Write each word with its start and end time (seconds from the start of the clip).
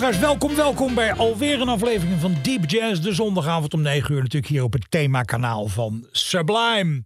Luisteraars, 0.00 0.26
welkom, 0.26 0.56
welkom 0.56 0.94
bij 0.94 1.12
alweer 1.12 1.60
een 1.60 1.68
aflevering 1.68 2.20
van 2.20 2.34
Deep 2.42 2.70
Jazz. 2.70 3.00
De 3.00 3.14
zondagavond 3.14 3.74
om 3.74 3.82
9 3.82 4.14
uur 4.14 4.22
natuurlijk 4.22 4.52
hier 4.52 4.62
op 4.62 4.72
het 4.72 4.90
themakanaal 4.90 5.66
van 5.66 6.08
Sublime. 6.10 7.04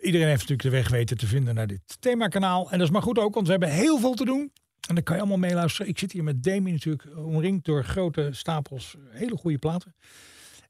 Iedereen 0.00 0.26
heeft 0.26 0.40
natuurlijk 0.40 0.62
de 0.62 0.70
weg 0.70 0.88
weten 0.88 1.16
te 1.16 1.26
vinden 1.26 1.54
naar 1.54 1.66
dit 1.66 1.96
themakanaal. 2.00 2.70
En 2.70 2.78
dat 2.78 2.86
is 2.86 2.92
maar 2.92 3.02
goed 3.02 3.18
ook, 3.18 3.34
want 3.34 3.46
we 3.46 3.52
hebben 3.52 3.70
heel 3.70 3.98
veel 3.98 4.14
te 4.14 4.24
doen. 4.24 4.52
En 4.88 4.94
dan 4.94 5.02
kan 5.02 5.14
je 5.14 5.20
allemaal 5.20 5.38
meeluisteren. 5.38 5.88
Ik 5.90 5.98
zit 5.98 6.12
hier 6.12 6.24
met 6.24 6.42
Demi 6.42 6.72
natuurlijk 6.72 7.16
omringd 7.16 7.64
door 7.64 7.84
grote 7.84 8.28
stapels 8.32 8.96
hele 9.10 9.36
goede 9.36 9.58
platen. 9.58 9.94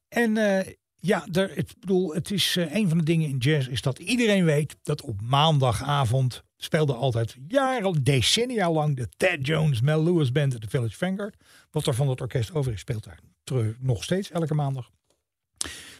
En 0.09 0.37
eh, 0.37 0.73
ja, 0.99 1.27
er, 1.31 1.57
ik 1.57 1.73
bedoel, 1.79 2.13
het 2.13 2.31
is 2.31 2.55
eh, 2.55 2.75
een 2.75 2.89
van 2.89 2.97
de 2.97 3.03
dingen 3.03 3.29
in 3.29 3.37
jazz 3.37 3.67
is 3.67 3.81
dat 3.81 3.99
iedereen 3.99 4.45
weet 4.45 4.77
dat 4.83 5.01
op 5.01 5.21
maandagavond 5.21 6.43
speelde 6.57 6.93
altijd 6.93 7.35
jaren, 7.47 8.03
decennia 8.03 8.71
lang 8.71 8.95
de 8.95 9.09
Ted 9.17 9.47
Jones 9.47 9.81
Mel 9.81 10.03
Lewis 10.03 10.31
Band 10.31 10.55
at 10.55 10.61
the 10.61 10.69
Village 10.69 10.97
Vanguard. 10.97 11.35
Wat 11.71 11.87
er 11.87 11.93
van 11.93 12.09
het 12.09 12.21
orkest 12.21 12.53
over 12.53 12.73
is, 12.73 12.79
speelt 12.79 13.03
daar 13.03 13.19
terug, 13.43 13.75
nog 13.79 14.03
steeds 14.03 14.31
elke 14.31 14.53
maandag. 14.53 14.89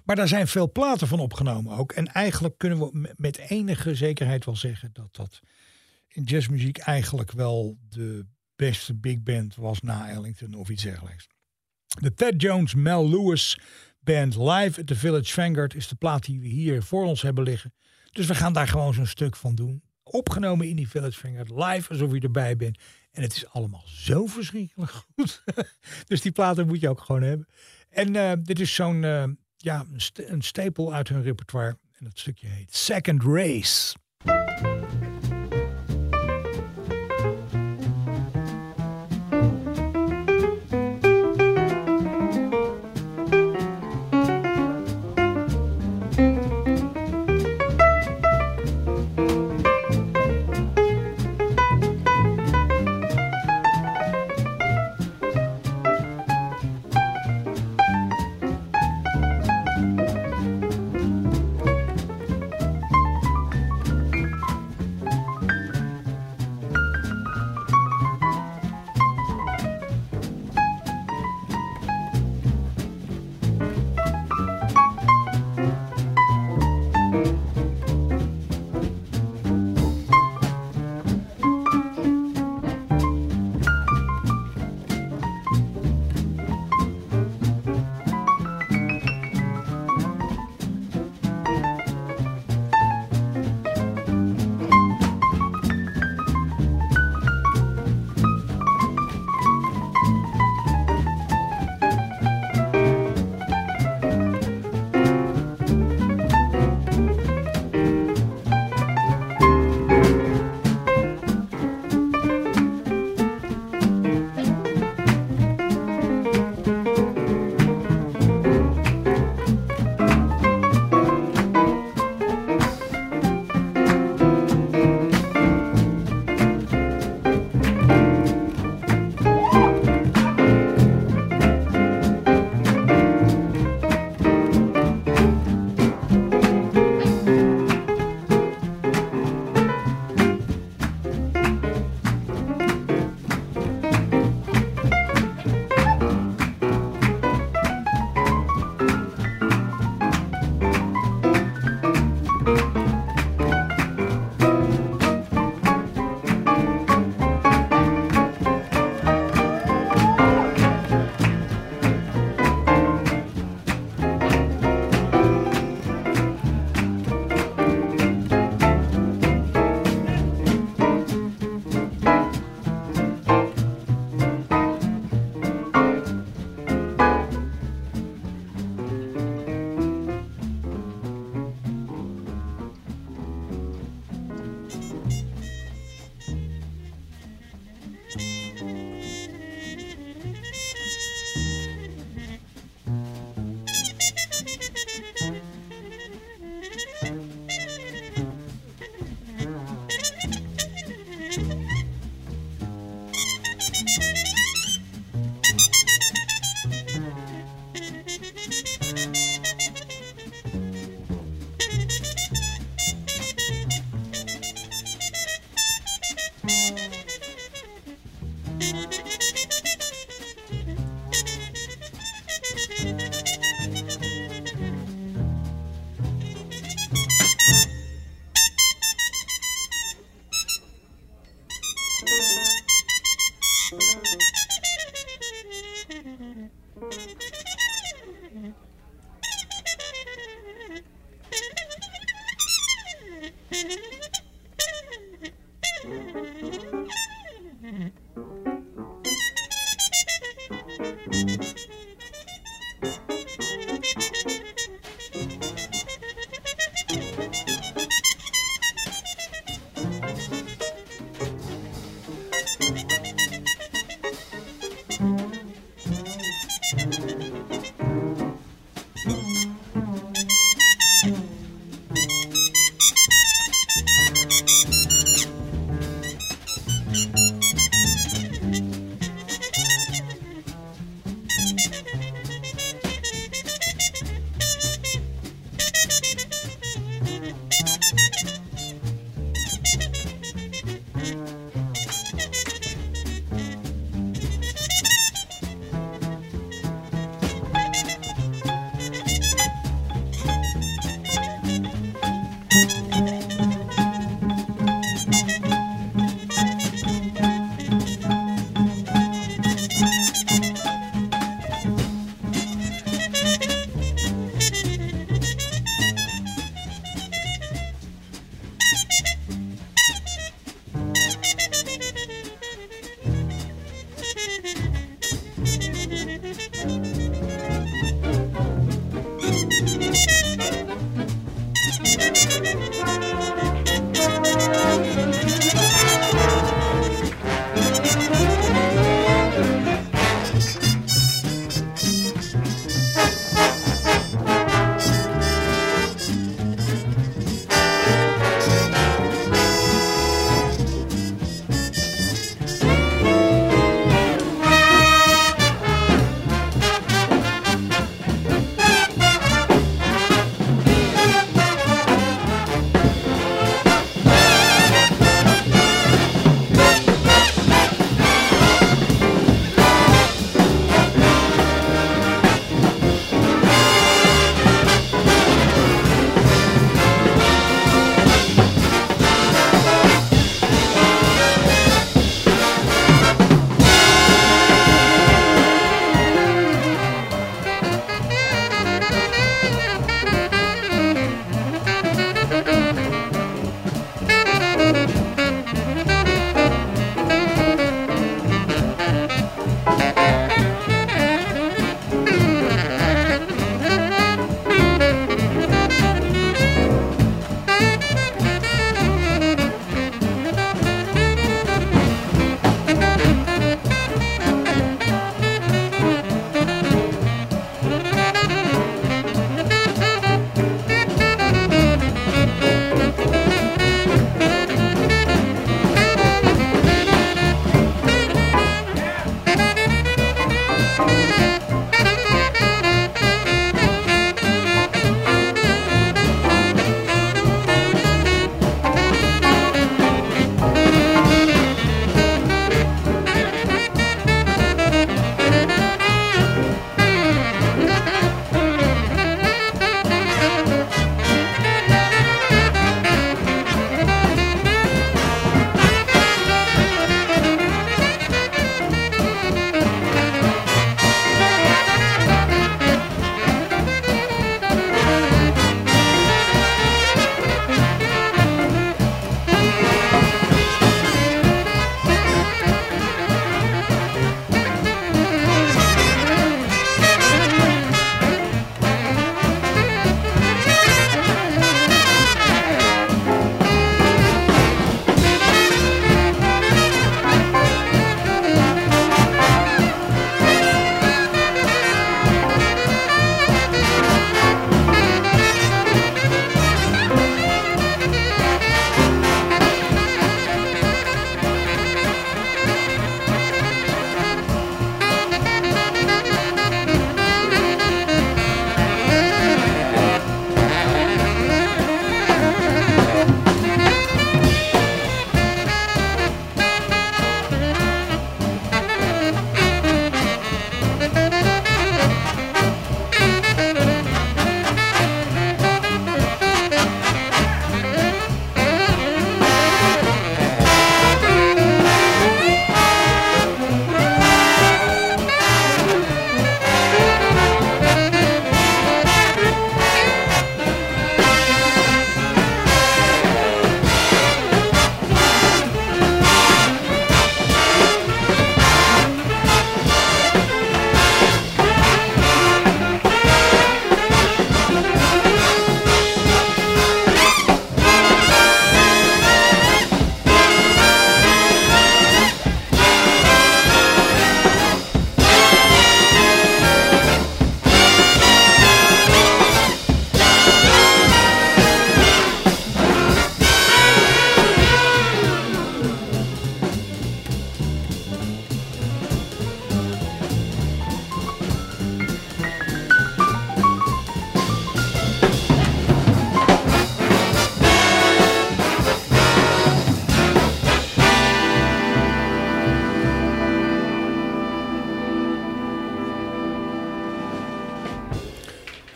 Maar 0.03 0.15
daar 0.15 0.27
zijn 0.27 0.47
veel 0.47 0.71
platen 0.71 1.07
van 1.07 1.19
opgenomen 1.19 1.77
ook. 1.77 1.91
En 1.91 2.07
eigenlijk 2.07 2.57
kunnen 2.57 2.79
we 2.79 3.13
met 3.15 3.37
enige 3.37 3.95
zekerheid 3.95 4.45
wel 4.45 4.55
zeggen 4.55 4.89
dat 4.93 5.15
dat 5.15 5.39
in 6.07 6.23
jazzmuziek 6.23 6.77
eigenlijk 6.77 7.31
wel 7.31 7.77
de 7.89 8.25
beste 8.55 8.93
big 8.93 9.19
band 9.19 9.55
was 9.55 9.81
na 9.81 10.09
Ellington 10.09 10.53
of 10.53 10.69
iets 10.69 10.83
dergelijks. 10.83 11.27
De 11.99 12.13
Ted 12.13 12.41
Jones 12.41 12.75
Mel 12.75 13.09
Lewis 13.09 13.59
Band 14.07 14.35
live 14.35 14.79
at 14.79 14.87
the 14.87 14.95
Village 14.95 15.33
Vanguard 15.33 15.75
is 15.75 15.87
de 15.87 15.95
plaat 15.95 16.25
die 16.25 16.39
we 16.39 16.47
hier 16.47 16.83
voor 16.83 17.05
ons 17.05 17.21
hebben 17.21 17.43
liggen. 17.43 17.73
Dus 18.11 18.25
we 18.25 18.35
gaan 18.35 18.53
daar 18.53 18.67
gewoon 18.67 18.93
zo'n 18.93 19.05
stuk 19.05 19.35
van 19.35 19.55
doen. 19.55 19.81
Opgenomen 20.03 20.67
in 20.67 20.75
die 20.75 20.89
Village 20.89 21.19
Vanguard, 21.19 21.49
live 21.49 21.89
alsof 21.89 22.13
je 22.13 22.19
erbij 22.19 22.57
bent. 22.57 22.77
En 23.11 23.21
het 23.21 23.35
is 23.35 23.47
allemaal 23.47 23.83
zo 23.85 24.25
verschrikkelijk 24.25 24.91
goed. 24.91 25.43
dus 26.07 26.21
die 26.21 26.31
platen 26.31 26.67
moet 26.67 26.79
je 26.79 26.89
ook 26.89 27.01
gewoon 27.01 27.21
hebben. 27.21 27.47
En 27.89 28.13
uh, 28.13 28.31
dit 28.39 28.59
is 28.59 28.73
zo'n 28.73 29.03
uh, 29.03 29.23
ja, 29.57 29.85
een 30.13 30.41
stapel 30.41 30.93
uit 30.93 31.09
hun 31.09 31.23
repertoire. 31.23 31.77
En 31.97 32.05
dat 32.05 32.19
stukje 32.19 32.47
heet 32.47 32.75
Second 32.75 33.23
Race. 33.23 33.95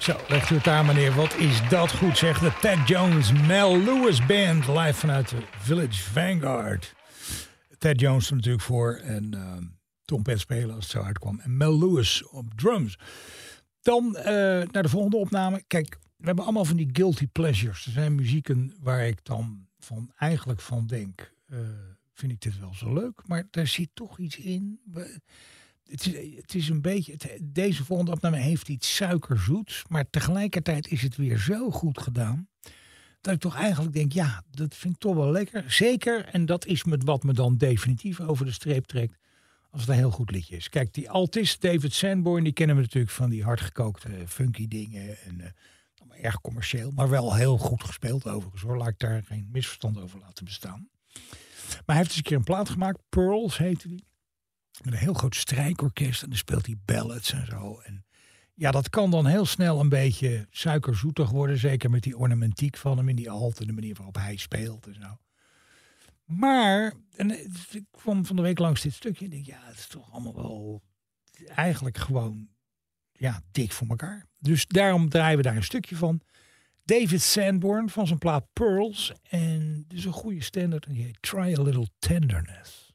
Zo, 0.01 0.17
legt 0.27 0.50
u 0.50 0.55
het 0.55 0.67
aan 0.67 0.86
meneer. 0.86 1.15
Wat 1.15 1.36
is 1.36 1.70
dat 1.70 1.91
goed 1.91 2.17
zeg. 2.17 2.39
De 2.39 2.58
Ted 2.62 2.88
Jones 2.88 3.31
Mel 3.31 3.77
Lewis 3.77 4.25
Band 4.25 4.67
live 4.67 4.93
vanuit 4.93 5.29
de 5.29 5.43
Village 5.58 6.01
Vanguard. 6.01 6.93
Ted 7.77 8.00
Jones 8.00 8.29
er 8.29 8.36
natuurlijk 8.36 8.63
voor 8.63 8.93
en 8.96 9.36
uh, 9.36 9.58
Tom 10.05 10.22
Pet 10.24 10.39
spelen 10.39 10.75
als 10.75 10.84
het 10.84 10.93
zo 10.93 11.01
uitkwam. 11.01 11.39
En 11.39 11.58
Mel 11.58 11.79
Lewis 11.79 12.27
op 12.27 12.53
drums. 12.55 12.98
Dan 13.81 14.15
uh, 14.17 14.24
naar 14.72 14.84
de 14.84 14.89
volgende 14.89 15.17
opname. 15.17 15.63
Kijk, 15.67 15.98
we 16.17 16.25
hebben 16.25 16.43
allemaal 16.43 16.65
van 16.65 16.77
die 16.77 16.89
guilty 16.91 17.27
pleasures. 17.27 17.86
Er 17.86 17.91
zijn 17.91 18.15
muzieken 18.15 18.75
waar 18.79 19.08
ik 19.08 19.20
dan 19.24 19.67
van 19.79 20.12
eigenlijk 20.17 20.62
van 20.62 20.88
denk... 20.88 21.34
Uh, 21.48 21.60
vind 22.13 22.31
ik 22.31 22.41
dit 22.41 22.60
wel 22.60 22.74
zo 22.74 22.93
leuk, 22.93 23.22
maar 23.25 23.48
daar 23.51 23.67
zit 23.67 23.89
toch 23.93 24.20
iets 24.20 24.38
in... 24.38 24.79
Het 25.92 26.56
is, 26.56 26.70
een 26.70 26.82
beetje. 26.82 27.16
Deze 27.42 27.84
volgende 27.84 28.12
opname 28.12 28.38
heeft 28.38 28.70
iets 28.70 28.96
suikerzoets. 28.96 29.84
Maar 29.88 30.10
tegelijkertijd 30.10 30.88
is 30.88 31.02
het 31.02 31.16
weer 31.16 31.38
zo 31.38 31.72
goed 31.72 32.00
gedaan. 32.02 32.48
Dat 33.22 33.34
ik 33.34 33.40
toch 33.40 33.56
eigenlijk 33.56 33.94
denk: 33.94 34.12
ja, 34.12 34.44
dat 34.52 34.76
vind 34.76 34.94
ik 34.94 35.00
toch 35.00 35.16
wel 35.16 35.32
lekker. 35.32 35.72
Zeker. 35.72 36.26
En 36.26 36.46
dat 36.46 36.66
is 36.66 36.84
met 36.84 37.04
wat 37.04 37.24
me 37.24 37.34
dan 37.34 37.58
definitief 37.58 38.20
over 38.20 38.46
de 38.46 38.52
streep 38.52 38.86
trekt. 38.86 39.18
Als 39.70 39.82
het 39.82 39.90
een 39.90 39.96
heel 39.96 40.12
goed 40.12 40.32
liedje 40.32 40.56
is. 40.56 40.70
Kijk, 40.70 40.94
die 40.94 41.10
altist 41.10 41.62
David 41.62 41.94
Sanborn, 41.94 42.44
die 42.44 42.54
kennen 42.54 42.76
we 42.76 42.82
natuurlijk 42.82 43.14
van 43.14 43.30
die 43.30 43.44
hardgekookte 43.44 44.10
funky 44.28 44.68
dingen. 44.68 45.18
En 45.24 45.40
uh, 45.40 46.26
erg 46.26 46.42
commercieel, 46.42 46.92
maar 46.92 47.10
wel 47.10 47.36
heel 47.36 47.58
goed 47.58 47.84
gespeeld 47.84 48.28
overigens 48.28 48.62
hoor. 48.62 48.78
Laat 48.78 48.88
ik 48.88 49.00
daar 49.00 49.24
geen 49.24 49.50
misverstand 49.52 50.00
over 50.00 50.20
laten 50.20 50.46
bestaan. 50.46 50.90
Maar 51.68 51.84
hij 51.86 51.96
heeft 51.96 52.08
eens 52.10 52.18
een 52.18 52.24
keer 52.24 52.38
een 52.38 52.44
plaat 52.44 52.70
gemaakt. 52.70 53.00
Pearls 53.10 53.58
heette 53.58 53.88
die. 53.88 54.10
Met 54.82 54.94
een 54.94 55.00
heel 55.00 55.14
groot 55.14 55.36
strijkorkest. 55.36 56.24
En 56.24 56.30
dan 56.30 56.38
speelt 56.38 56.66
hij 56.66 56.76
ballads 56.86 57.34
en 57.34 57.46
zo. 57.46 57.80
En 57.84 58.06
ja, 58.54 58.72
dat 58.72 58.90
kan 58.90 59.12
dan 59.12 59.26
heel 59.26 59.46
snel 59.46 59.80
een 59.80 59.90
beetje 59.90 60.48
suikerzoetig 60.50 61.30
worden. 61.30 61.58
Zeker 61.58 61.90
met 61.90 62.04
die 62.04 62.18
ornamentiek 62.18 62.78
van 62.78 62.98
hem 62.98 63.10
in 63.10 63.16
die 63.16 63.30
alt. 63.30 63.60
En 63.60 63.68
de 63.68 63.74
manier 63.74 63.96
waarop 63.96 64.16
hij 64.16 64.36
speelt 64.36 64.88
en 64.88 64.94
zo. 64.94 65.18
Maar, 66.26 66.94
en 67.16 67.32
ik 67.72 67.84
kwam 67.92 68.26
van 68.26 68.36
de 68.36 68.42
week 68.42 68.60
langs 68.60 68.82
dit 68.82 68.94
stukje. 68.94 69.26
En 69.26 69.32
denk, 69.32 69.46
ja, 69.46 69.60
het 69.64 69.78
is 69.78 69.88
toch 69.88 70.12
allemaal 70.12 70.36
wel 70.36 70.82
eigenlijk 71.56 71.98
gewoon 71.98 72.48
ja, 73.12 73.42
dik 73.52 73.72
voor 73.72 73.88
elkaar. 73.88 74.26
Dus 74.40 74.66
daarom 74.68 75.10
draaien 75.10 75.38
we 75.38 75.44
daar 75.44 75.56
een 75.56 75.64
stukje 75.64 75.96
van. 75.96 76.22
David 76.84 77.22
Sanborn 77.22 77.90
van 77.90 78.08
zijn 78.08 78.20
plaat 78.20 78.46
Pearls. 78.54 79.14
En 79.30 79.86
dus 79.88 80.06
een 80.06 80.12
goede 80.12 80.44
standaard. 80.44 80.86
En 80.86 80.94
die 80.94 81.04
heet 81.04 81.22
Try 81.22 81.56
a 81.58 81.62
Little 81.62 81.88
Tenderness. 82.00 82.94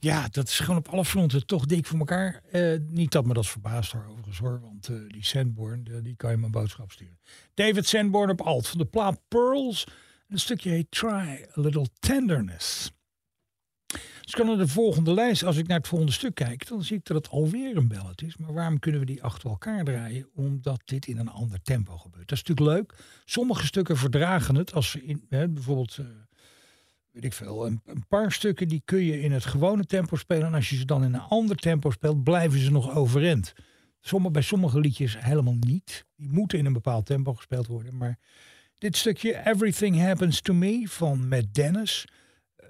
Ja, 0.00 0.28
dat 0.30 0.48
is 0.48 0.58
gewoon 0.58 0.76
op 0.76 0.88
alle 0.88 1.04
fronten 1.04 1.46
toch 1.46 1.66
dik 1.66 1.86
voor 1.86 1.98
elkaar. 1.98 2.42
Eh, 2.50 2.78
niet 2.88 3.12
dat 3.12 3.24
me 3.24 3.34
dat 3.34 3.46
verbaast 3.46 3.92
hoor, 3.92 4.04
overigens 4.08 4.38
hoor. 4.38 4.60
Want 4.60 4.88
eh, 4.88 4.96
die 5.08 5.24
Sandborn, 5.24 5.84
de- 5.84 6.02
die 6.02 6.16
kan 6.16 6.30
je 6.30 6.36
mijn 6.36 6.52
boodschap 6.52 6.92
sturen. 6.92 7.18
David 7.54 7.86
Sandborn 7.86 8.30
op 8.30 8.40
alt 8.40 8.68
van 8.68 8.78
de 8.78 8.84
plaat 8.84 9.20
Pearls. 9.28 9.86
Een 10.28 10.38
stukje 10.38 10.70
heet 10.70 10.90
Try 10.90 11.08
a 11.10 11.60
Little 11.60 11.86
Tenderness. 11.98 12.90
Dus 14.20 14.34
kan 14.34 14.46
naar 14.46 14.56
de 14.56 14.68
volgende 14.68 15.14
lijst. 15.14 15.42
Als 15.44 15.56
ik 15.56 15.66
naar 15.66 15.78
het 15.78 15.88
volgende 15.88 16.12
stuk 16.12 16.34
kijk, 16.34 16.68
dan 16.68 16.82
zie 16.82 16.96
ik 16.96 17.04
dat 17.04 17.16
het 17.16 17.28
alweer 17.28 17.76
een 17.76 17.88
ballad 17.88 18.22
is. 18.22 18.36
Maar 18.36 18.52
waarom 18.52 18.78
kunnen 18.78 19.00
we 19.00 19.06
die 19.06 19.22
achter 19.22 19.50
elkaar 19.50 19.84
draaien? 19.84 20.28
Omdat 20.34 20.82
dit 20.84 21.06
in 21.06 21.18
een 21.18 21.28
ander 21.28 21.62
tempo 21.62 21.96
gebeurt. 21.98 22.28
Dat 22.28 22.38
is 22.38 22.44
natuurlijk 22.44 22.76
leuk. 22.76 22.98
Sommige 23.24 23.66
stukken 23.66 23.96
verdragen 23.96 24.54
het. 24.54 24.72
Als 24.74 24.90
ze 24.90 25.04
in, 25.04 25.24
hè, 25.28 25.48
bijvoorbeeld, 25.48 25.96
eh, 25.98 26.06
weet 27.10 27.24
ik 27.24 27.32
veel, 27.32 27.66
een, 27.66 27.82
paar 28.08 28.32
stukken 28.32 28.68
die 28.68 28.82
kun 28.84 29.04
je 29.04 29.20
in 29.20 29.32
het 29.32 29.44
gewone 29.44 29.84
tempo 29.86 30.16
spelen. 30.16 30.46
En 30.46 30.54
als 30.54 30.68
je 30.70 30.76
ze 30.76 30.84
dan 30.84 31.04
in 31.04 31.14
een 31.14 31.20
ander 31.20 31.56
tempo 31.56 31.90
speelt, 31.90 32.22
blijven 32.24 32.58
ze 32.60 32.70
nog 32.70 32.94
overeind. 32.94 33.52
Sommige, 34.00 34.32
bij 34.32 34.42
sommige 34.42 34.80
liedjes 34.80 35.18
helemaal 35.18 35.56
niet. 35.60 36.04
Die 36.16 36.28
moeten 36.28 36.58
in 36.58 36.66
een 36.66 36.72
bepaald 36.72 37.06
tempo 37.06 37.34
gespeeld 37.34 37.66
worden. 37.66 37.96
Maar 37.96 38.18
dit 38.78 38.96
stukje 38.96 39.46
Everything 39.46 39.98
Happens 40.00 40.40
to 40.40 40.54
Me 40.54 40.82
van 40.88 41.28
Matt 41.28 41.54
Dennis. 41.54 42.06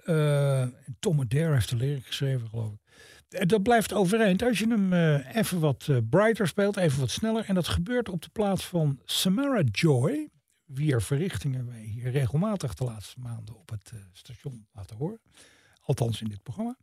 eh, 0.04 0.66
Tom 0.98 1.20
Adair 1.20 1.52
heeft 1.52 1.68
de 1.70 1.76
lyric 1.76 2.06
geschreven, 2.06 2.48
geloof 2.48 2.72
ik. 2.72 2.78
Eh, 3.28 3.46
Dat 3.46 3.62
blijft 3.62 3.92
overeind 3.92 4.42
als 4.42 4.58
je 4.58 4.66
hem 4.68 4.92
eh, 4.92 5.36
even 5.36 5.60
wat 5.60 5.88
brighter 6.10 6.46
speelt, 6.48 6.76
even 6.76 7.00
wat 7.00 7.10
sneller. 7.10 7.44
En 7.44 7.54
dat 7.54 7.68
gebeurt 7.68 8.08
op 8.08 8.22
de 8.22 8.30
plaats 8.32 8.66
van 8.66 9.00
Samara 9.04 9.62
Joy. 9.62 10.28
Wier 10.72 11.02
verrichtingen 11.02 11.66
wij 11.66 11.80
hier 11.80 12.10
regelmatig 12.10 12.74
de 12.74 12.84
laatste 12.84 13.20
maanden 13.20 13.56
op 13.56 13.70
het 13.70 13.90
eh, 13.94 13.98
station 14.12 14.66
laten 14.72 14.96
horen. 14.96 15.20
Althans 15.80 16.20
in 16.20 16.28
dit 16.28 16.42
programma. 16.42 16.76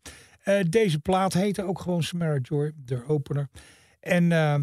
Eh, 0.47 0.59
deze 0.69 0.99
plaat 0.99 1.33
heette 1.33 1.63
ook 1.63 1.79
gewoon 1.79 2.03
Samara 2.03 2.37
Joy, 2.41 2.71
de 2.75 3.07
opener. 3.07 3.49
En 3.99 4.31
eh, 4.31 4.55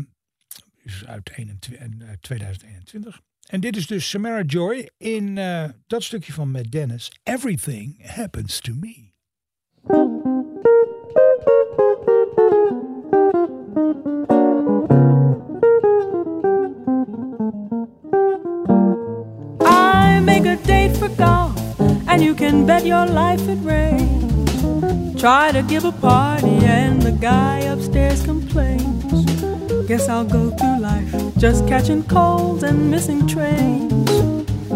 is 0.83 1.07
uit 1.07 1.31
21 1.37 1.73
en, 1.73 2.03
eh, 2.03 2.09
2021. 2.21 3.21
En 3.49 3.61
dit 3.61 3.77
is 3.77 3.87
dus 3.87 4.11
Samara 4.11 4.43
Joy 4.43 4.91
in 4.97 5.35
dat 5.87 6.03
stukje 6.03 6.33
van 6.33 6.51
Matt 6.51 6.73
Dennis. 6.73 7.13
Everything 7.23 8.07
happens 8.07 8.61
to 8.61 8.73
me. 8.75 9.13
And 22.15 22.23
you 22.23 22.33
can 22.33 22.65
bet 22.65 22.87
your 22.87 23.07
life 23.07 23.49
it 23.49 23.59
rains. 23.63 25.21
Try 25.21 25.51
to 25.51 25.63
give 25.63 25.85
a 25.85 25.91
party, 25.91 26.59
and 26.65 27.03
the 27.03 27.11
guy 27.11 27.59
upstairs 27.73 28.23
complains. 28.23 29.25
Guess 29.89 30.09
I'll 30.09 30.25
go 30.25 30.51
through 30.51 30.79
life 30.79 31.13
just 31.39 31.67
catching 31.67 32.05
colds 32.05 32.63
and 32.63 32.89
missing 32.89 33.27
trains. 33.27 34.09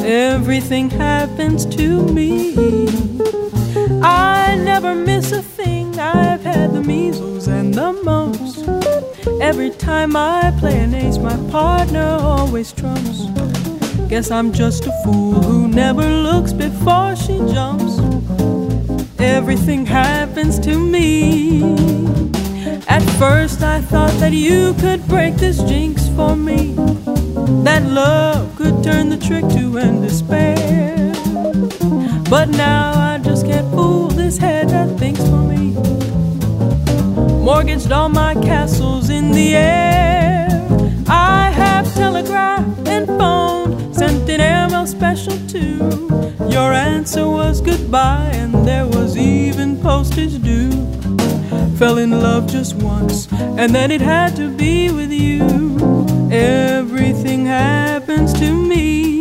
Everything 0.02 0.90
happens 0.90 1.64
to 1.76 2.08
me. 2.08 2.88
I 4.02 4.56
never 4.70 4.96
miss 4.96 5.30
a 5.30 5.40
thing. 5.40 5.96
I've 5.96 6.42
had 6.42 6.72
the 6.72 6.82
measles 6.82 7.46
and 7.46 7.72
the 7.72 7.92
mumps. 7.92 8.64
Every 9.40 9.70
time 9.70 10.16
I 10.16 10.52
play 10.58 10.80
an 10.80 10.92
ace, 10.92 11.18
my 11.18 11.36
partner 11.52 12.18
always 12.20 12.72
trumps. 12.72 13.37
Guess 14.08 14.30
I'm 14.30 14.52
just 14.52 14.86
a 14.86 14.92
fool 15.04 15.34
who 15.42 15.68
never 15.68 16.02
looks 16.02 16.54
before 16.54 17.14
she 17.14 17.36
jumps. 17.52 17.98
Everything 19.18 19.84
happens 19.84 20.58
to 20.60 20.78
me. 20.78 21.62
At 22.88 23.02
first, 23.18 23.62
I 23.62 23.82
thought 23.82 24.12
that 24.20 24.32
you 24.32 24.74
could 24.80 25.06
break 25.08 25.36
this 25.36 25.62
jinx 25.64 26.08
for 26.16 26.34
me. 26.34 26.74
That 27.64 27.82
love 27.84 28.56
could 28.56 28.82
turn 28.82 29.10
the 29.10 29.18
trick 29.18 29.46
to 29.50 29.78
end 29.78 30.02
despair. 30.02 31.12
But 32.30 32.48
now 32.48 32.92
I 33.12 33.18
just 33.18 33.44
can't 33.44 33.70
fool 33.72 34.08
this 34.08 34.38
head 34.38 34.70
that 34.70 34.98
thinks 34.98 35.20
for 35.20 35.42
me. 35.52 35.74
Mortgaged 37.44 37.92
all 37.92 38.08
my 38.08 38.34
castles 38.34 39.10
in 39.10 39.32
the 39.32 39.54
air. 39.54 40.48
I 41.08 41.50
have 41.50 41.94
telegraphed 41.94 42.88
and 42.88 43.06
phoned, 43.06 43.47
an 44.00 44.40
airmail 44.40 44.86
special 44.86 45.36
too. 45.48 45.78
Your 46.48 46.72
answer 46.72 47.26
was 47.26 47.60
goodbye, 47.60 48.30
and 48.32 48.66
there 48.66 48.86
was 48.86 49.16
even 49.16 49.76
postage 49.80 50.40
due. 50.42 50.70
Fell 51.76 51.98
in 51.98 52.10
love 52.10 52.46
just 52.46 52.76
once, 52.76 53.28
and 53.32 53.74
then 53.74 53.90
it 53.90 54.00
had 54.00 54.36
to 54.36 54.50
be 54.50 54.90
with 54.90 55.12
you. 55.12 55.42
Everything 56.30 57.46
happens 57.46 58.32
to 58.34 58.52
me. 58.52 59.17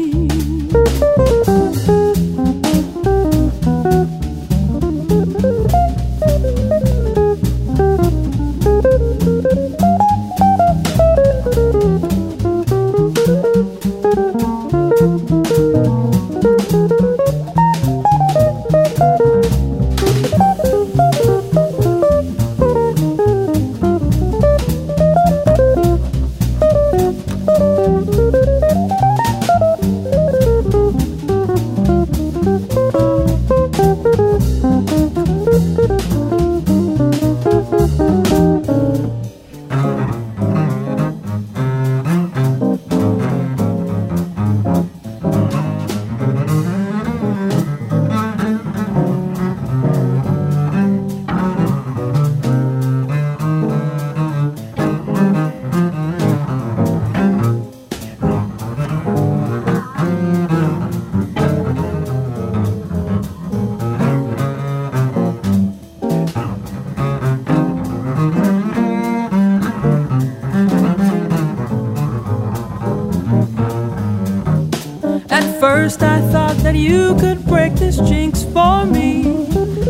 You 76.87 77.15
could 77.19 77.45
break 77.45 77.73
this 77.73 77.97
jinx 77.97 78.43
for 78.43 78.85
me. 78.85 79.23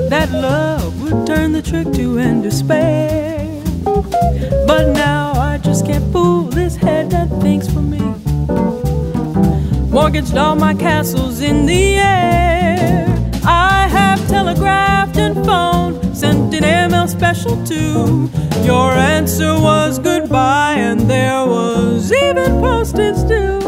That 0.10 0.32
love 0.32 1.02
would 1.02 1.28
turn 1.28 1.52
the 1.52 1.62
trick 1.62 1.94
to 1.94 2.18
end 2.18 2.42
despair. 2.44 3.38
But 4.66 4.94
now 4.94 5.34
I 5.34 5.60
just 5.60 5.86
can't 5.86 6.12
fool 6.12 6.44
this 6.44 6.76
head 6.76 7.12
that 7.12 7.30
thinks 7.42 7.68
for 7.72 7.82
me. 7.82 8.04
Mortgaged 9.92 10.36
all 10.36 10.56
my 10.56 10.74
castles 10.74 11.42
in 11.42 11.68
the 11.68 11.98
air. 11.98 13.06
I 13.44 13.88
have 13.98 14.28
telegraphed 14.28 15.18
and 15.18 15.36
phoned, 15.46 16.18
sent 16.18 16.54
an 16.56 16.64
airmail 16.64 17.08
special 17.08 17.64
too. 17.64 18.30
Your 18.64 18.92
answer 18.92 19.54
was 19.54 20.00
goodbye, 20.00 20.76
and 20.78 21.02
there 21.02 21.46
was 21.46 22.12
even 22.12 22.60
postage 22.60 23.22
due 23.28 23.68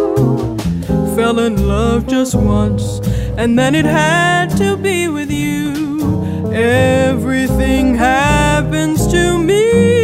fell 1.20 1.40
in 1.40 1.68
love 1.68 2.08
just 2.08 2.34
once, 2.34 3.02
and 3.40 3.58
then 3.58 3.74
it 3.74 3.86
had 3.86 4.50
to 4.58 4.76
be 4.76 5.08
with 5.08 5.32
you. 5.32 6.52
Everything 6.52 7.96
happens 7.96 9.08
to 9.08 9.42
me 9.42 9.99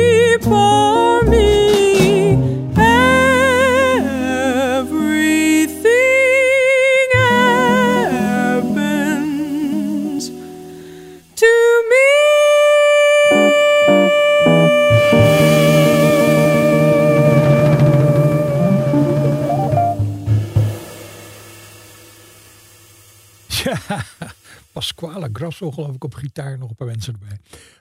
Pasquale 25.31 25.51
Grasso, 25.51 25.71
geloof 25.71 25.95
ik, 25.95 26.03
op 26.03 26.13
gitaar. 26.13 26.57
Nog 26.57 26.69
een 26.69 26.75
paar 26.75 26.87
mensen 26.87 27.13
erbij. 27.13 27.39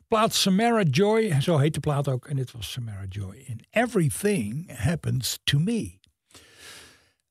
Plaat 0.09 0.35
Samara 0.35 0.83
Joy, 0.83 1.40
zo 1.40 1.59
heet 1.59 1.74
de 1.74 1.80
plaat 1.80 2.09
ook. 2.09 2.26
En 2.26 2.37
dit 2.37 2.52
was 2.52 2.72
Samara 2.72 3.04
Joy. 3.09 3.37
In 3.37 3.61
Everything 3.70 4.76
Happens 4.76 5.38
to 5.44 5.59
Me. 5.59 5.98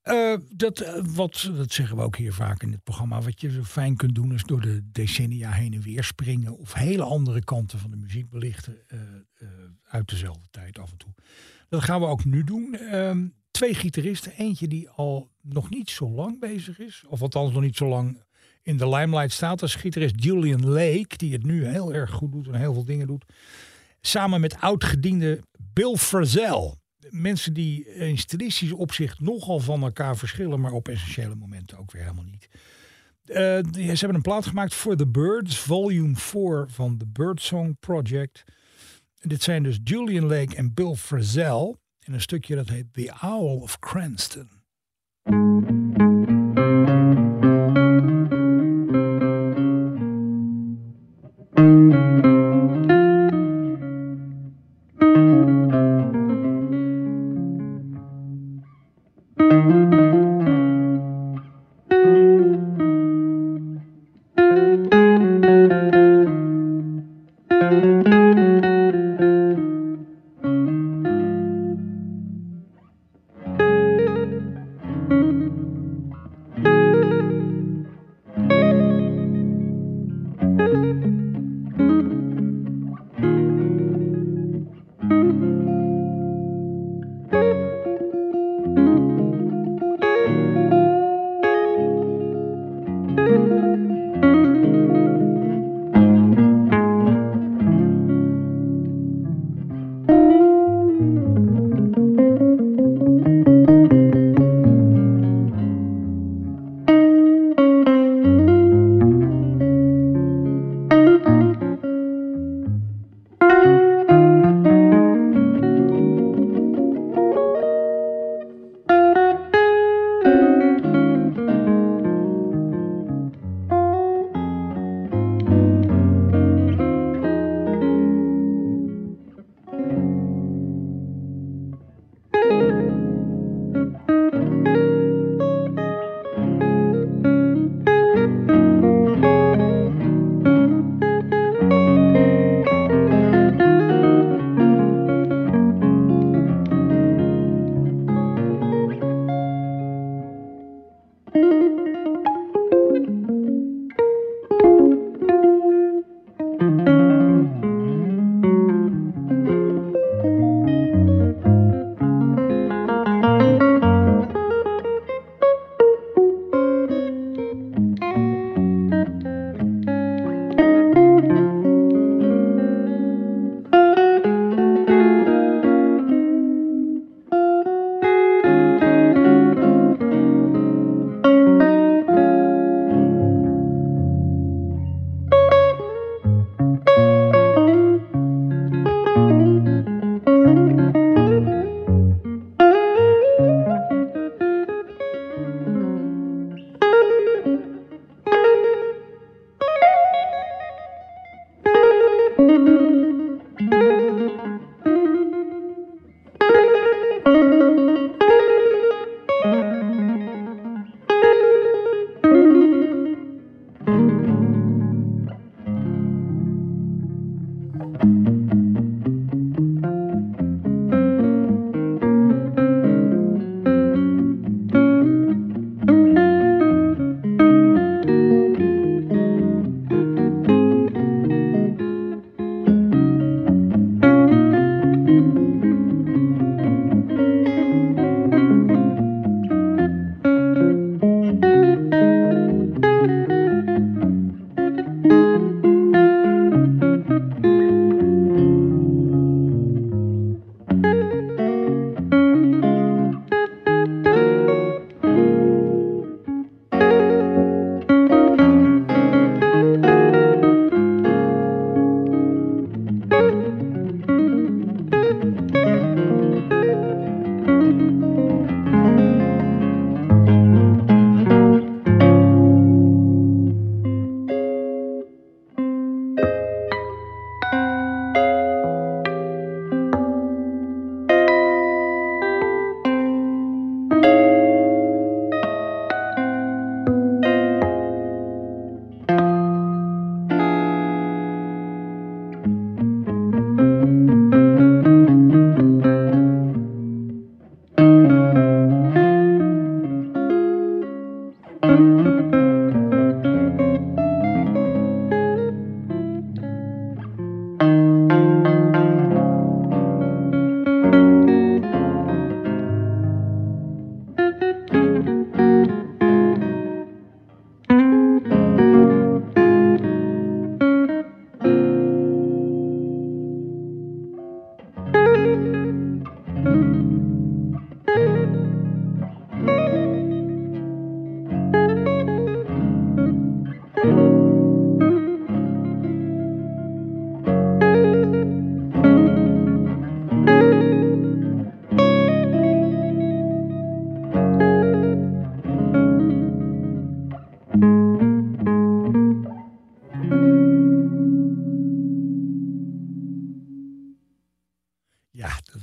Uh, 0.04 0.38
dat, 0.49 0.82
uh, 0.82 0.99
wat, 1.04 1.52
dat 1.56 1.71
zeggen 1.71 1.97
we 1.97 2.04
ook 2.04 2.17
hier 2.17 2.34
vaak 2.34 2.63
in 2.63 2.71
het 2.71 2.84
programma. 2.84 3.21
Wat 3.21 3.41
je 3.41 3.52
zo 3.52 3.63
fijn 3.63 3.95
kunt 3.95 4.15
doen 4.15 4.34
is 4.34 4.43
door 4.43 4.62
de 4.62 4.91
decennia 4.91 5.52
heen 5.52 5.73
en 5.73 5.82
weer 5.82 6.04
springen. 6.04 6.58
Of 6.58 6.73
hele 6.73 7.04
andere 7.04 7.43
kanten 7.43 7.80
van 7.80 7.91
de 7.91 7.97
muziek 7.97 8.30
belichten. 8.30 8.78
Uh, 8.88 8.99
uit 9.84 10.10
dezelfde 10.10 10.47
tijd 10.52 10.80
af 10.80 10.91
en 10.91 10.97
toe. 10.97 11.13
Dat 11.69 11.84
gaan 11.84 11.99
we 11.99 12.06
ook 12.06 12.26
nu 12.26 12.43
doen. 12.43 12.76
Ehm, 12.76 13.28
twee 13.52 13.73
gitaristen. 13.73 14.32
Eentje 14.38 14.67
die 14.67 14.89
al 14.89 15.32
nog 15.41 15.69
niet 15.69 15.89
zo 15.89 16.10
lang 16.10 16.39
bezig 16.39 16.80
is. 16.80 17.04
Of 17.08 17.21
althans 17.21 17.54
nog 17.54 17.62
niet 17.62 17.76
zo 17.76 17.88
lang 17.88 18.23
in 18.63 18.78
de 18.78 18.89
limelight 18.89 19.32
staat. 19.32 19.60
Dat 19.60 19.69
is 19.69 19.76
gitarist 19.76 20.23
Julian 20.23 20.67
Lake. 20.67 21.17
Die 21.17 21.34
het 21.34 21.43
nu 21.43 21.65
heel 21.65 21.93
erg 21.93 22.12
goed 22.12 22.32
doet 22.32 22.47
en 22.47 22.56
heel 22.56 22.73
veel 22.73 22.86
dingen 22.86 23.08
doet. 23.08 23.26
Samen 24.02 24.41
met 24.41 24.60
oud-gediende 24.60 25.41
Bill 25.73 25.95
Frisell 25.95 26.73
mensen 27.10 27.54
die 27.54 27.86
in 27.86 28.17
stilistisch 28.17 28.71
opzicht 28.71 29.19
nogal 29.19 29.60
van 29.60 29.84
elkaar 29.84 30.17
verschillen, 30.17 30.60
maar 30.60 30.71
op 30.71 30.88
essentiële 30.88 31.36
momenten 31.36 31.78
ook 31.78 31.91
weer 31.91 32.02
helemaal 32.02 32.23
niet. 32.23 32.47
Uh, 33.26 33.36
ze 33.36 33.97
hebben 33.97 34.15
een 34.15 34.21
plaat 34.21 34.45
gemaakt 34.45 34.73
voor 34.73 34.95
The 34.95 35.08
Birds, 35.08 35.58
volume 35.58 36.15
4 36.15 36.65
van 36.67 36.97
The 36.97 37.08
Birdsong 37.08 37.80
Project. 37.80 38.43
dit 39.19 39.43
zijn 39.43 39.63
dus 39.63 39.80
Julian 39.84 40.26
Lake 40.26 40.56
en 40.56 40.73
Bill 40.73 40.95
Frisell. 40.95 41.76
In 42.06 42.13
een 42.13 42.21
stukje 42.21 42.56
dat 42.56 42.69
heet 42.69 42.93
The 42.93 43.13
Owl 43.21 43.62
of 43.62 43.80
Cranston. 43.80 44.49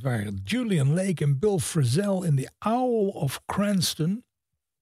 Waren 0.01 0.41
Julian 0.45 0.95
Lake 0.95 1.25
en 1.25 1.39
Bill 1.39 1.59
Frisell 1.59 2.23
in 2.25 2.37
The 2.37 2.51
Owl 2.59 3.09
of 3.09 3.43
Cranston 3.47 4.25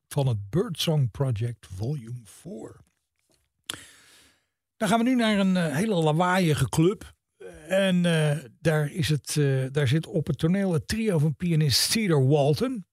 van 0.09 0.27
het 0.27 0.51
Birdsong 0.51 1.11
Project 1.11 1.67
Volume 1.77 2.21
4. 2.25 2.77
Dan 4.77 4.89
gaan 4.89 4.99
we 4.99 5.05
nu 5.05 5.15
naar 5.15 5.39
een 5.39 5.57
eh, 5.57 5.77
hele 5.77 5.95
lawaaiige 5.95 6.69
club. 6.69 7.17
En 7.69 8.05
eh, 8.05 8.37
daar, 8.61 8.93
is 8.93 9.09
het, 9.09 9.37
eh, 9.37 9.65
daar 9.73 9.89
zit 9.89 10.07
op 10.07 10.27
het 10.27 10.39
toneel 10.39 10.73
het 10.73 10.89
trio 10.89 11.19
van 11.19 11.37
pianist 11.37 11.91
Cedar 11.91 12.27
Walton. 12.27 12.87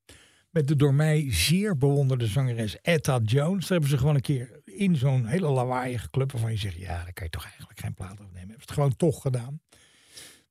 Met 0.50 0.68
de 0.68 0.76
door 0.76 0.94
mij 0.94 1.26
zeer 1.30 1.78
bewonderde 1.78 2.28
zangeres 2.28 2.82
Etta 2.82 3.20
Jones. 3.24 3.60
Daar 3.60 3.70
hebben 3.70 3.90
ze 3.90 3.98
gewoon 3.98 4.16
een 4.16 4.22
keer 4.22 4.62
in 4.64 4.96
zo'n 4.96 5.26
hele 5.26 5.50
lawaaiige 5.50 6.10
club. 6.10 6.32
waarvan 6.32 6.52
je 6.52 6.58
zegt: 6.58 6.76
ja, 6.76 7.04
daar 7.04 7.14
kan 7.14 7.26
je 7.26 7.32
toch 7.32 7.46
eigenlijk 7.46 7.80
geen 7.80 7.94
plaat 7.94 8.20
opnemen. 8.20 8.40
Hebben 8.40 8.60
het 8.60 8.72
gewoon 8.72 8.96
toch 8.96 9.22
gedaan. 9.22 9.60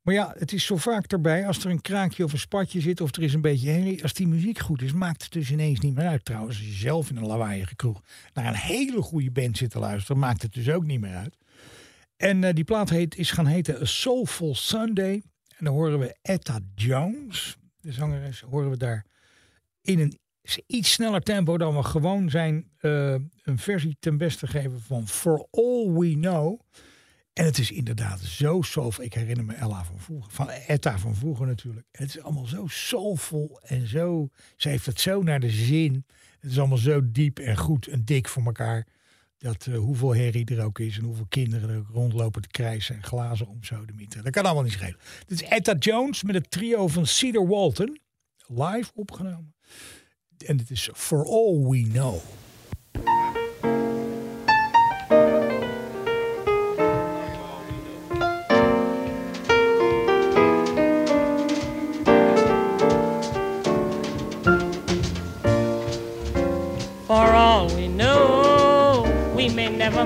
Maar 0.05 0.15
ja, 0.15 0.35
het 0.39 0.53
is 0.53 0.65
zo 0.65 0.77
vaak 0.77 1.13
erbij. 1.13 1.47
Als 1.47 1.65
er 1.65 1.71
een 1.71 1.81
kraakje 1.81 2.25
of 2.25 2.33
een 2.33 2.39
spatje 2.39 2.81
zit. 2.81 3.01
of 3.01 3.17
er 3.17 3.23
is 3.23 3.35
een 3.35 3.41
beetje 3.41 3.71
herrie. 3.71 4.03
Als 4.03 4.13
die 4.13 4.27
muziek 4.27 4.59
goed 4.59 4.83
is, 4.83 4.93
maakt 4.93 5.23
het 5.23 5.33
dus 5.33 5.51
ineens 5.51 5.81
niet 5.81 5.95
meer 5.95 6.07
uit. 6.07 6.25
Trouwens, 6.25 6.57
als 6.57 6.67
je 6.67 6.73
zelf 6.73 7.11
in 7.11 7.17
een 7.17 7.27
lawaaiige 7.27 7.77
kroeg. 7.77 8.03
naar 8.35 8.47
een 8.47 8.55
hele 8.55 9.03
goede 9.03 9.31
band 9.31 9.57
zit 9.57 9.71
te 9.71 9.79
luisteren. 9.79 10.19
maakt 10.19 10.43
het 10.43 10.53
dus 10.53 10.71
ook 10.71 10.85
niet 10.85 11.01
meer 11.01 11.15
uit. 11.15 11.37
En 12.17 12.45
eh, 12.45 12.55
die 12.55 12.65
plaat 12.65 12.91
heet, 12.91 13.17
is 13.17 13.31
gaan 13.31 13.47
heten 13.47 13.81
A 13.81 13.85
Soulful 13.85 14.55
Sunday. 14.55 15.23
En 15.57 15.65
dan 15.65 15.75
horen 15.75 15.99
we 15.99 16.17
Etta 16.23 16.59
Jones, 16.75 17.57
de 17.81 17.93
zangeres, 17.93 18.41
horen 18.41 18.71
we 18.71 18.77
daar 18.77 19.05
in 19.83 19.99
een 19.99 20.19
iets 20.67 20.93
sneller 20.93 21.21
tempo 21.21 21.59
dan 21.59 21.77
we 21.77 21.83
gewoon 21.83 22.31
zijn. 22.31 22.71
eh, 22.79 23.15
een 23.43 23.59
versie 23.59 23.97
ten 24.01 24.17
beste 24.17 24.47
geven 24.47 24.81
van 24.81 25.09
For 25.09 25.47
All 25.51 25.91
We 25.93 26.13
Know. 26.13 26.61
En 27.35 27.45
het 27.45 27.59
is 27.59 27.71
inderdaad 27.71 28.21
zo 28.21 28.63
soulful. 28.63 29.05
Ik 29.05 29.15
herinner 29.15 29.45
me 29.45 29.55
Ella 29.55 29.85
van 29.85 30.01
vroeger, 30.01 30.33
van 30.33 30.49
Etta 30.51 30.99
van 30.99 31.15
vroeger 31.15 31.47
natuurlijk. 31.47 31.87
Het 31.91 32.09
is 32.09 32.21
allemaal 32.21 32.47
zo 32.47 32.67
soulful 32.67 33.61
en 33.63 33.87
zo. 33.87 34.29
Ze 34.57 34.69
heeft 34.69 34.87
het 34.87 35.01
zo 35.01 35.23
naar 35.23 35.41
de 35.41 35.51
zin. 35.51 36.05
Het 36.41 36.51
is 36.51 36.59
allemaal 36.59 36.79
zo 36.79 37.01
diep 37.05 37.39
en 37.39 37.57
goed 37.57 37.87
en 37.87 38.05
dik 38.05 38.29
voor 38.29 38.45
elkaar. 38.45 38.87
Dat 39.39 39.67
eh, 39.67 39.77
hoeveel 39.77 40.15
herrie 40.15 40.47
er 40.47 40.65
ook 40.65 40.79
is 40.79 40.99
en 40.99 41.05
hoeveel 41.05 41.27
kinderen 41.29 41.69
er 41.71 41.85
rondlopen 41.93 42.43
te 42.43 42.49
krijsen 42.49 42.95
en 42.95 43.03
glazen 43.03 43.49
om 43.49 43.65
zo 43.65 43.85
de 43.85 43.93
mieten. 43.93 44.25
Dat 44.25 44.33
kan 44.33 44.45
allemaal 44.45 44.63
niet 44.63 44.73
schelen. 44.73 44.99
Dit 45.27 45.43
is 45.43 45.49
Etta 45.49 45.75
Jones 45.79 46.23
met 46.23 46.35
het 46.35 46.51
trio 46.51 46.89
van 46.89 47.07
Cedar 47.07 47.47
Walton. 47.47 47.99
Live 48.47 48.91
opgenomen. 48.95 49.55
En 50.47 50.57
dit 50.57 50.71
is 50.71 50.91
For 50.93 51.25
All 51.25 51.69
We 51.69 51.83
Know. 51.83 52.21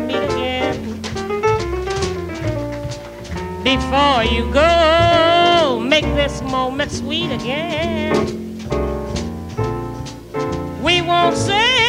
Again. 0.07 1.01
Before 3.63 4.25
you 4.25 4.51
go, 4.53 5.81
make 5.85 6.05
this 6.15 6.43
moment 6.43 6.91
sweet 6.93 7.31
again. 7.31 8.15
We 10.83 11.03
won't 11.03 11.37
say 11.37 11.88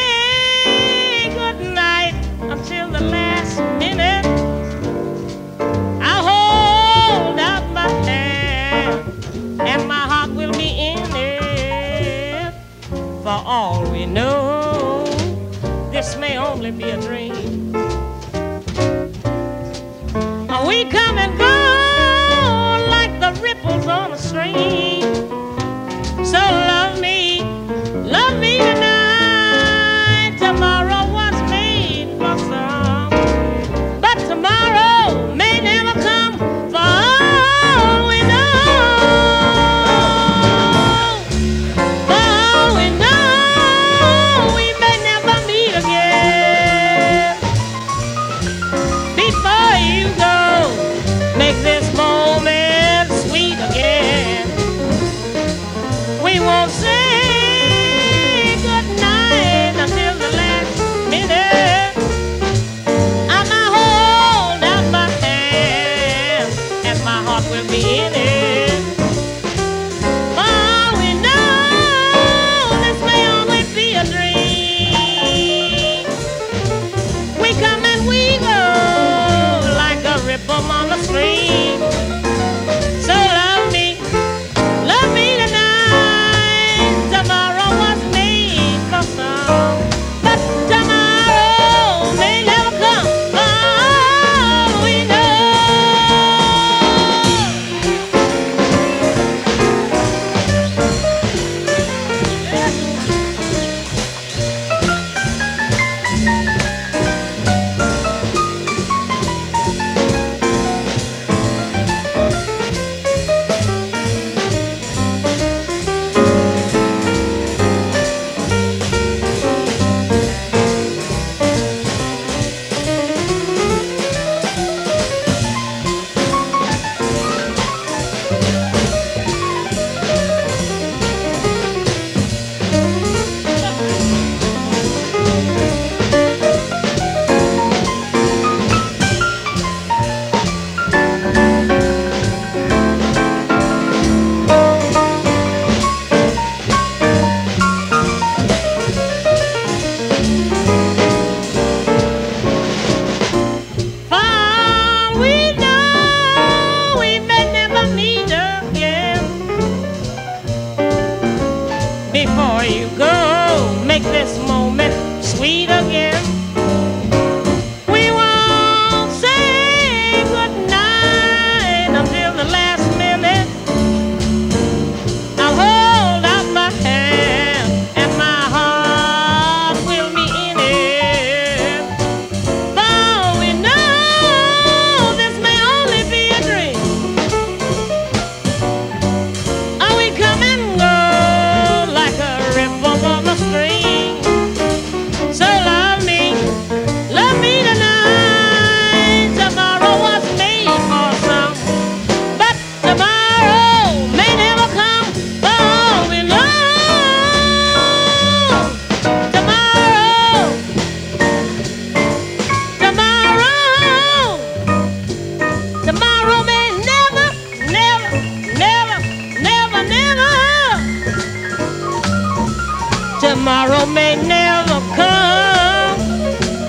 Tomorrow 223.29 223.85
may 223.85 224.15
never 224.15 224.81
come. 224.95 225.99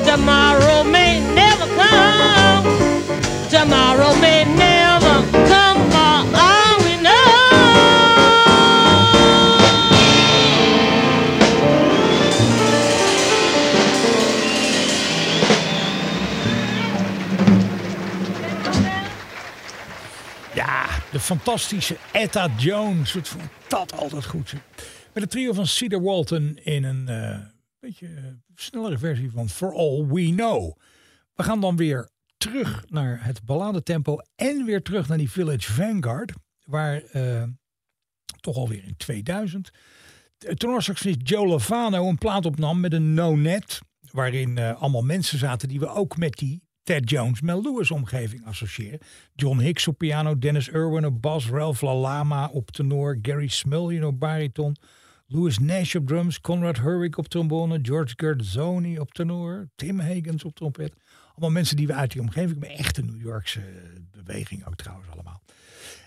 Tomorrow 0.04 0.84
may 0.84 1.20
never 1.34 1.66
come. 1.74 2.64
Tomorrow 3.48 4.14
may 4.20 4.44
never 4.44 5.24
come 5.48 5.90
for 5.90 6.36
all 6.36 6.76
we 6.84 6.96
know. 7.00 7.30
Ja, 20.52 20.86
de 21.10 21.20
fantastische 21.20 21.96
Etta 22.12 22.48
Jones. 22.56 23.12
Wat 23.12 23.28
vond 23.28 23.48
dat 23.68 23.92
altijd 23.98 24.26
goed. 24.26 24.54
Met 25.12 25.22
het 25.22 25.30
trio 25.30 25.52
van 25.52 25.66
Cedar 25.66 26.02
Walton 26.02 26.56
in 26.56 26.84
een 26.84 27.08
eh, 27.08 27.38
beetje 27.78 28.06
eh, 28.06 28.24
snellere 28.54 28.98
versie 28.98 29.30
van 29.30 29.48
For 29.48 29.74
All 29.74 30.06
We 30.06 30.32
Know. 30.34 30.76
We 31.34 31.42
gaan 31.42 31.60
dan 31.60 31.76
weer 31.76 32.10
terug 32.36 32.84
naar 32.88 33.24
het 33.24 33.44
balladetempo 33.44 34.18
en 34.36 34.64
weer 34.64 34.82
terug 34.82 35.08
naar 35.08 35.18
die 35.18 35.30
Village 35.30 35.72
Vanguard. 35.72 36.32
Waar 36.64 37.02
eh, 37.02 37.42
toch 38.40 38.56
alweer 38.56 38.84
in 38.84 38.96
2000 38.96 39.70
tenorsaxofonist 40.54 41.28
Joe 41.28 41.46
Lovano 41.46 42.08
een 42.08 42.18
plaat 42.18 42.46
opnam 42.46 42.80
met 42.80 42.92
een 42.92 43.14
no-net. 43.14 43.78
Waarin 44.10 44.58
allemaal 44.58 45.02
mensen 45.02 45.38
zaten 45.38 45.68
die 45.68 45.80
we 45.80 45.88
ook 45.88 46.16
met 46.16 46.36
die 46.36 46.62
Ted 46.82 47.10
Jones, 47.10 47.40
Mel 47.40 47.62
Lewis 47.62 47.90
omgeving 47.90 48.46
associëren. 48.46 48.98
John 49.34 49.58
Hicks 49.58 49.88
op 49.88 49.98
piano, 49.98 50.38
Dennis 50.38 50.68
Irwin 50.68 51.06
op 51.06 51.22
bas, 51.22 51.48
Ralph 51.48 51.80
LaLama 51.80 52.48
op 52.48 52.70
tenor, 52.70 53.18
Gary 53.22 53.48
Smullian 53.48 54.04
op 54.04 54.20
bariton, 54.20 54.76
Louis 55.32 55.58
Nash 55.58 55.94
op 55.94 56.06
drums, 56.06 56.40
Conrad 56.40 56.78
Hurwick 56.78 57.18
op 57.18 57.28
trombone, 57.28 57.78
George 57.82 58.14
Gerdzoni 58.16 58.98
op 58.98 59.12
tenor, 59.12 59.68
Tim 59.74 60.00
Hagens 60.00 60.44
op 60.44 60.54
trompet. 60.54 60.92
Allemaal 61.30 61.50
mensen 61.50 61.76
die 61.76 61.86
we 61.86 61.94
uit 61.94 62.12
die 62.12 62.20
omgeving, 62.20 62.60
maar 62.60 62.68
echte 62.68 63.02
New 63.02 63.20
Yorkse 63.20 63.60
beweging 64.10 64.66
ook 64.66 64.74
trouwens 64.74 65.08
allemaal. 65.08 65.42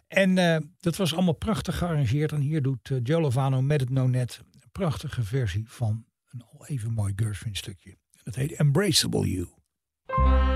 En 0.07 0.37
eh, 0.37 0.57
dat 0.79 0.95
was 0.95 1.13
allemaal 1.13 1.33
prachtig 1.33 1.77
gearrangeerd. 1.77 2.31
En 2.31 2.41
hier 2.41 2.61
doet 2.61 2.89
uh, 2.89 2.99
Joe 3.03 3.21
Lovano 3.21 3.61
met 3.61 3.79
het 3.79 3.89
no-net 3.89 4.41
een 4.51 4.71
prachtige 4.71 5.23
versie 5.23 5.63
van 5.67 6.05
een 6.29 6.43
al 6.51 6.67
even 6.67 6.93
mooi 6.93 7.13
Gershwin 7.15 7.55
stukje. 7.55 7.89
En 7.89 8.21
dat 8.23 8.35
heet 8.35 8.51
Embraceable 8.51 9.29
you. 9.29 10.52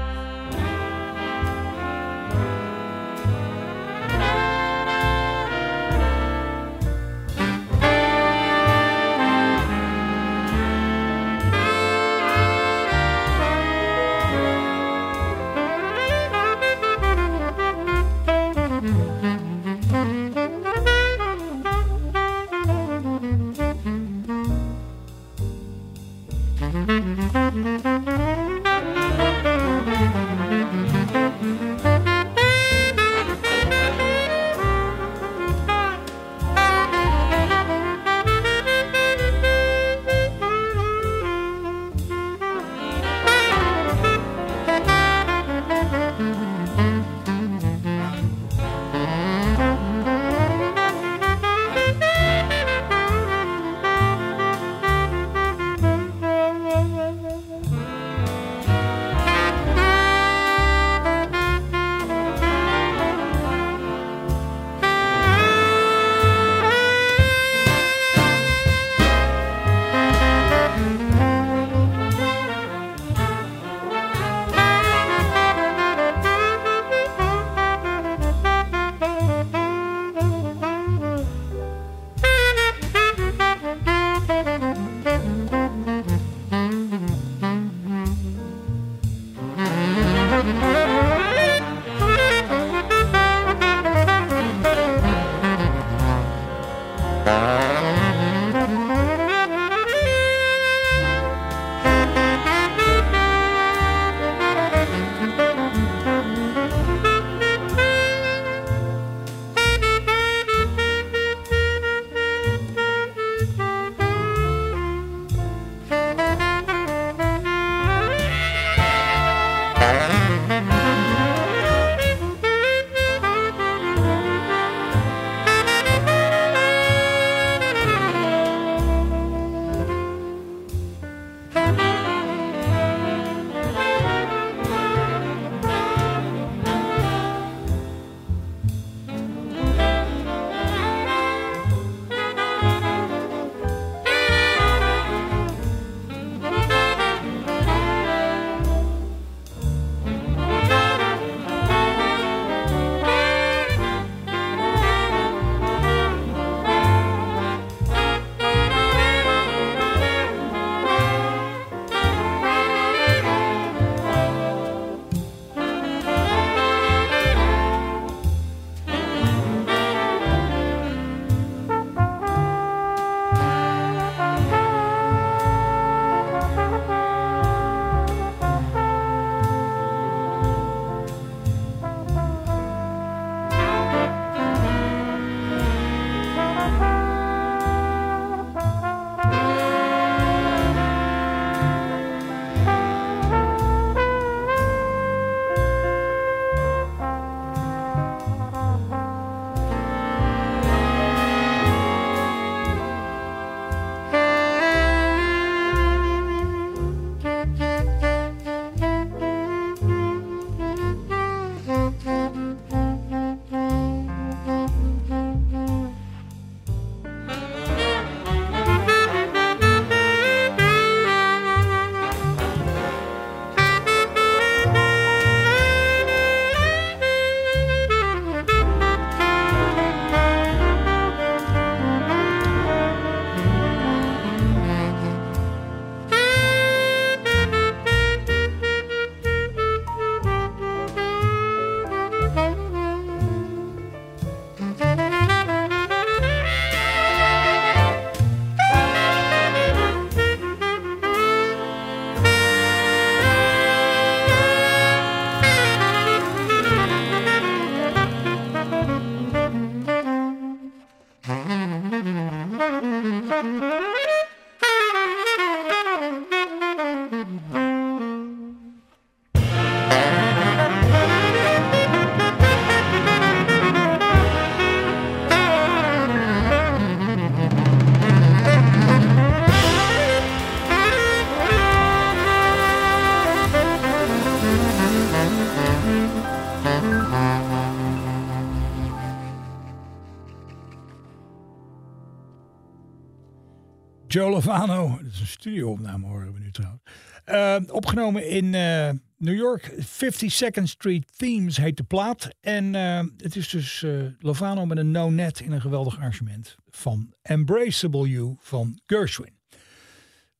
Joe 294.17 294.29
Lovano, 294.29 294.97
dat 295.01 295.11
is 295.13 295.19
een 295.19 295.27
studio-opname 295.27 296.07
horen 296.07 296.33
we 296.33 296.39
nu 296.39 296.51
trouwens. 296.51 296.83
Eh, 297.25 297.55
opgenomen 297.75 298.29
in 298.29 298.53
eh, 298.53 298.89
New 299.17 299.35
York. 299.35 299.73
52nd 299.75 300.63
Street 300.63 301.17
Themes 301.17 301.57
heet 301.57 301.77
de 301.77 301.83
plaat. 301.83 302.29
En 302.41 302.75
eh, 302.75 303.03
het 303.17 303.35
is 303.35 303.49
dus 303.49 303.85
Lovano 304.19 304.65
met 304.65 304.77
een 304.77 304.91
no-net 304.91 305.39
in 305.39 305.51
een 305.51 305.61
geweldig 305.61 305.97
arrangement 305.97 306.55
van 306.69 307.13
Embraceable 307.21 308.09
You 308.09 308.35
van 308.39 308.79
Gershwin. 308.85 309.37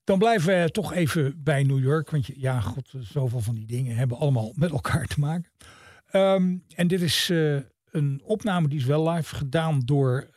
Dan 0.03 0.17
blijven 0.17 0.63
we 0.63 0.71
toch 0.71 0.93
even 0.93 1.43
bij 1.43 1.63
New 1.63 1.79
York. 1.79 2.09
Want 2.09 2.25
ja, 2.35 2.59
god, 2.59 2.93
zoveel 2.99 3.41
van 3.41 3.55
die 3.55 3.65
dingen 3.65 3.95
hebben 3.95 4.17
allemaal 4.17 4.51
met 4.55 4.71
elkaar 4.71 5.05
te 5.05 5.19
maken. 5.19 5.51
Ehm, 6.07 6.55
en 6.75 6.87
dit 6.87 7.01
is 7.01 7.31
een 7.91 8.21
opname 8.23 8.67
die 8.67 8.79
is 8.79 8.85
wel 8.85 9.09
live 9.09 9.35
gedaan 9.35 9.79
door 9.85 10.29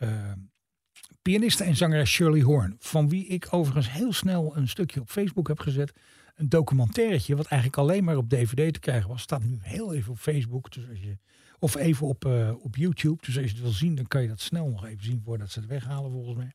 pianiste 1.23 1.65
en 1.65 1.77
zangeres 1.77 2.11
Shirley 2.11 2.41
Horn. 2.41 2.77
Van 2.79 3.09
wie 3.09 3.27
ik 3.27 3.47
overigens 3.51 3.93
heel 3.93 4.13
snel 4.13 4.57
een 4.57 4.69
stukje 4.69 5.01
op 5.01 5.11
Facebook 5.11 5.49
heb 5.49 5.59
gezet. 5.59 5.93
Een 6.35 6.49
documentairetje 6.49 7.37
wat 7.37 7.47
eigenlijk 7.47 7.81
alleen 7.81 8.05
maar 8.05 8.17
op 8.17 8.29
DVD 8.29 8.73
te 8.73 8.81
krijgen 8.81 9.09
was. 9.09 9.23
Staat 9.23 9.43
nu 9.43 9.59
heel 9.61 9.95
even 9.95 10.13
op 10.13 10.19
Facebook. 10.19 10.73
Dus 10.73 10.89
als 10.89 11.01
je, 11.01 11.19
of 11.59 11.77
even 11.77 12.07
op, 12.07 12.25
eh, 12.25 12.53
op 12.59 12.77
YouTube. 12.77 13.17
Dus 13.21 13.37
als 13.37 13.45
je 13.45 13.53
het 13.53 13.61
wil 13.61 13.71
zien, 13.71 13.95
dan 13.95 14.07
kan 14.07 14.23
je 14.23 14.29
dat 14.29 14.41
snel 14.41 14.69
nog 14.69 14.87
even 14.87 15.05
zien 15.05 15.23
voordat 15.25 15.51
ze 15.51 15.59
het 15.59 15.69
weghalen 15.69 16.11
volgens 16.11 16.37
mij. 16.37 16.53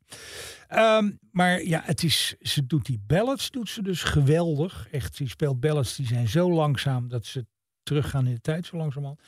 Ehm, 0.68 1.12
maar 1.32 1.64
ja, 1.64 1.82
het 1.84 2.04
is, 2.04 2.36
ze 2.42 2.66
doet 2.66 2.86
die 2.86 3.00
ballads 3.08 3.52
doet 3.52 3.70
ze 3.70 3.82
dus 3.82 4.04
geweldig. 4.04 4.88
Echt, 4.92 5.16
ze 5.16 5.28
speelt 5.28 5.60
ballads 5.60 5.96
die 5.96 6.08
zijn 6.08 6.28
zo 6.28 6.52
langzaam 6.52 7.08
dat 7.08 7.26
ze 7.26 7.46
teruggaan 7.84 8.28
in 8.28 8.34
de 8.34 8.42
tijd 8.42 8.66
zo 8.66 8.78
langzamerhand. 8.78 9.22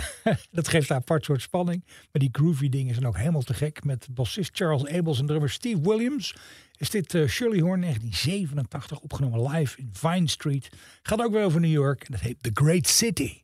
dat 0.50 0.68
geeft 0.68 0.90
een 0.90 0.96
apart 0.96 1.24
soort 1.24 1.42
spanning. 1.42 1.84
Maar 1.86 2.22
die 2.22 2.28
groovy 2.32 2.68
dingen 2.68 2.94
zijn 2.94 3.06
ook 3.06 3.16
helemaal 3.16 3.42
te 3.42 3.54
gek. 3.54 3.84
Met 3.84 4.06
bassist 4.10 4.50
Charles 4.56 4.86
Abels 4.86 5.18
en 5.18 5.26
drummer 5.26 5.50
Steve 5.50 5.80
Williams 5.80 6.34
is 6.76 6.90
dit 6.90 7.14
eh, 7.14 7.28
Shirley 7.28 7.60
Horn 7.60 7.80
1987 7.80 8.98
opgenomen 8.98 9.50
live 9.50 9.78
in 9.78 9.90
Vine 9.92 10.28
Street. 10.28 10.68
Gaat 11.02 11.20
ook 11.20 11.32
weer 11.32 11.44
over 11.44 11.60
New 11.60 11.70
York 11.70 12.02
en 12.02 12.12
dat 12.12 12.20
heet 12.20 12.42
The 12.42 12.50
Great 12.54 12.86
City. 12.88 13.40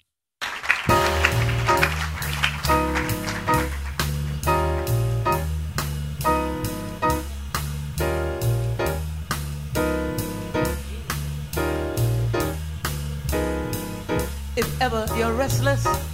If 14.55 14.81
ever 14.81 15.17
you're 15.17 15.37
restless 15.37 16.08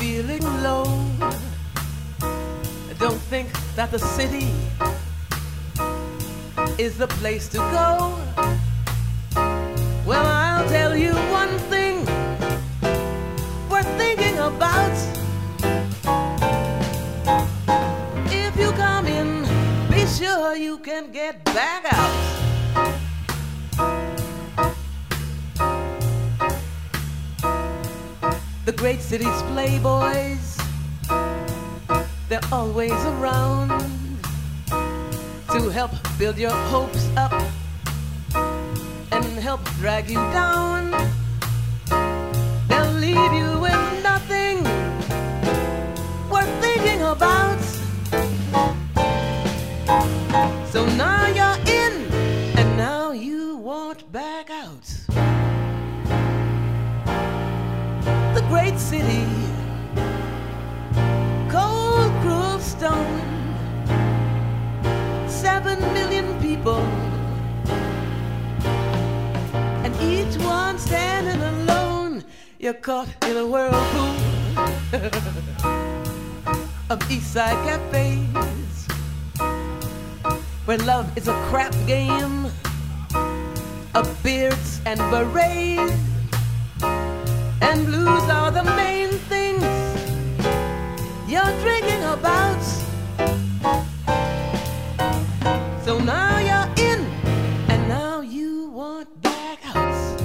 feeling 0.00 0.42
low, 0.62 0.84
don't 2.98 3.20
think 3.28 3.52
that 3.76 3.90
the 3.90 3.98
city 3.98 4.48
is 6.78 6.96
the 6.96 7.06
place 7.20 7.48
to 7.48 7.58
go. 7.58 8.16
Well, 10.06 10.24
I'll 10.24 10.66
tell 10.70 10.96
you 10.96 11.12
one 11.40 11.54
thing 11.68 11.96
worth 13.68 13.90
thinking 13.98 14.38
about. 14.38 14.96
If 18.32 18.56
you 18.56 18.72
come 18.72 19.06
in, 19.06 19.44
be 19.90 20.06
sure 20.06 20.56
you 20.56 20.78
can 20.78 21.12
get 21.12 21.44
back 21.44 21.84
out. 21.92 22.09
Great 28.80 29.02
city's 29.02 29.42
playboys, 29.52 30.56
they're 32.30 32.40
always 32.50 32.92
around 33.12 33.68
to 35.52 35.68
help 35.68 35.90
build 36.18 36.38
your 36.38 36.56
hopes 36.72 37.06
up 37.14 37.34
and 39.12 39.24
help 39.38 39.62
drag 39.80 40.08
you 40.08 40.16
down. 40.32 40.92
They'll 42.68 42.92
leave 42.94 43.32
you 43.34 43.59
seven 65.70 65.94
million 65.94 66.26
people, 66.40 66.82
and 69.84 69.94
each 70.02 70.36
one 70.42 70.78
standing 70.78 71.42
alone. 71.42 72.24
You're 72.58 72.74
caught 72.74 73.08
in 73.26 73.36
a 73.36 73.46
whirlpool 73.46 74.16
of 76.90 77.10
East 77.10 77.32
Side 77.32 77.60
cafes, 77.66 78.86
where 80.64 80.78
love 80.78 81.06
is 81.16 81.28
a 81.28 81.34
crap 81.48 81.74
game 81.86 82.46
of 83.94 84.22
beards 84.22 84.80
and 84.86 84.98
berets, 85.10 85.94
and 87.62 87.86
blues 87.86 88.26
are 88.38 88.50
the 88.50 88.64
main 88.76 89.10
things 89.30 89.64
you're 91.28 91.54
drinking 91.62 92.02
about. 92.02 92.79
So 95.90 95.98
now 95.98 96.38
you're 96.38 96.70
in, 96.86 97.00
and 97.68 97.88
now 97.88 98.20
you 98.20 98.70
want 98.70 99.08
back 99.22 99.58
out. 99.74 100.20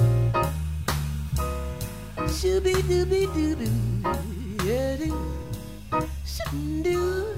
Shooby 2.38 2.74
dooby 2.86 3.26
doo 3.34 3.56
doo, 3.56 3.74
yeah 4.64 4.94
doo. 4.94 5.18
Shooby 6.24 6.84
doo, 6.84 7.34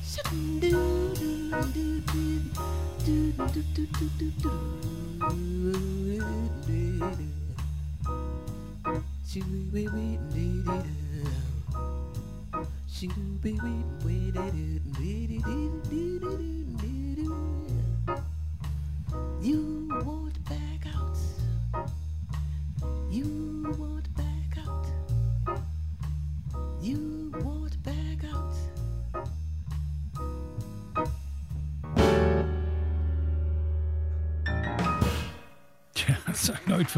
shooby 0.00 0.60
doo 0.62 1.12
doo 1.20 1.50
doo 1.76 2.00
doo 2.00 2.40
doo 3.04 3.28
doo 3.36 3.52
doo 3.52 3.64
doo 3.76 3.86
doo 3.92 4.08
doo 4.18 4.32
doo. 4.40 4.56
Shooby 9.28 9.60
wee 9.72 9.88
wee 9.94 10.16
dee 10.32 10.64
dee 10.64 10.82
doo. 10.88 12.64
Shooby 12.88 13.52
wee 13.62 13.84
wee 14.04 14.26
dee 14.32 14.50
doo 14.56 14.80
dee 14.96 15.22
dee 15.28 15.42
dee 15.44 15.59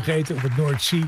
vergeten 0.03 0.36
op 0.36 0.42
het 0.42 0.57
Noordzee. 0.57 1.05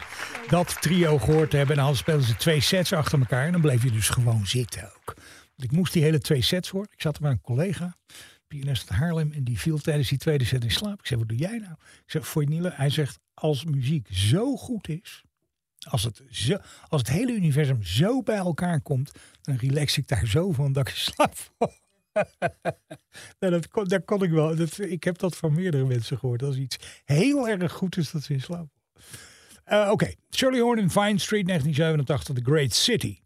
Dat 0.49 0.82
trio 0.82 1.18
gehoord 1.18 1.51
te 1.51 1.57
hebben. 1.57 1.76
En 1.76 1.84
dan 1.84 1.97
speelden 1.97 2.26
ze 2.26 2.36
twee 2.36 2.61
sets 2.61 2.92
achter 2.92 3.18
elkaar. 3.18 3.47
En 3.47 3.53
dan 3.53 3.61
bleef 3.61 3.82
je 3.82 3.90
dus 3.90 4.09
gewoon 4.09 4.47
zitten 4.47 4.84
ook. 4.84 5.14
Ik 5.57 5.72
moest 5.72 5.92
die 5.92 6.03
hele 6.03 6.18
twee 6.18 6.42
sets 6.42 6.68
horen. 6.68 6.88
Ik 6.92 7.01
zat 7.01 7.16
er 7.16 7.22
met 7.22 7.32
een 7.32 7.40
collega, 7.40 7.97
pianist 8.47 8.90
uit 8.90 8.99
Haarlem. 8.99 9.32
En 9.32 9.45
die 9.45 9.59
viel 9.59 9.78
tijdens 9.78 10.09
die 10.09 10.18
tweede 10.18 10.45
set 10.45 10.64
in 10.64 10.70
slaap. 10.70 10.99
Ik 10.99 11.07
zei, 11.07 11.20
wat 11.20 11.28
doe 11.28 11.38
jij 11.38 11.59
nou? 11.59 11.72
Ik 11.72 12.11
zeg, 12.11 12.28
voor 12.28 12.47
Niele. 12.47 12.72
Hij 12.74 12.90
zegt, 12.90 13.18
als 13.34 13.64
muziek 13.64 14.09
zo 14.11 14.57
goed 14.57 14.88
is. 14.88 15.22
Als 15.88 16.03
het, 16.03 16.22
als 16.88 17.01
het 17.01 17.11
hele 17.11 17.32
universum 17.32 17.82
zo 17.82 18.22
bij 18.22 18.36
elkaar 18.36 18.80
komt. 18.80 19.12
Dan 19.42 19.57
relax 19.57 19.99
ik 19.99 20.09
daar 20.09 20.26
zo 20.26 20.53
van 20.53 20.72
dat 20.72 20.88
ik 20.88 20.95
slaap 20.95 21.34
val. 21.34 21.72
nou, 23.40 23.53
dat 23.53 23.68
kon, 23.68 24.05
kon 24.05 24.22
ik 24.22 24.30
wel. 24.30 24.61
Ik 24.78 25.05
heb 25.05 25.18
dat 25.18 25.36
van 25.36 25.55
meerdere 25.55 25.84
mensen 25.84 26.18
gehoord. 26.18 26.42
Als 26.42 26.57
iets 26.57 26.76
heel 27.05 27.49
erg 27.49 27.72
goed 27.72 27.97
is, 27.97 28.11
dat 28.11 28.22
ze 28.22 28.32
in 28.32 28.40
slaap 28.40 28.74
Eh, 29.64 29.88
Oké, 29.90 30.12
Shirley 30.30 30.61
Horn 30.61 30.78
in 30.78 30.90
Vine 30.90 31.18
Street, 31.18 31.46
1987, 31.46 32.34
The 32.34 32.50
Great 32.50 32.72
City. 32.72 33.18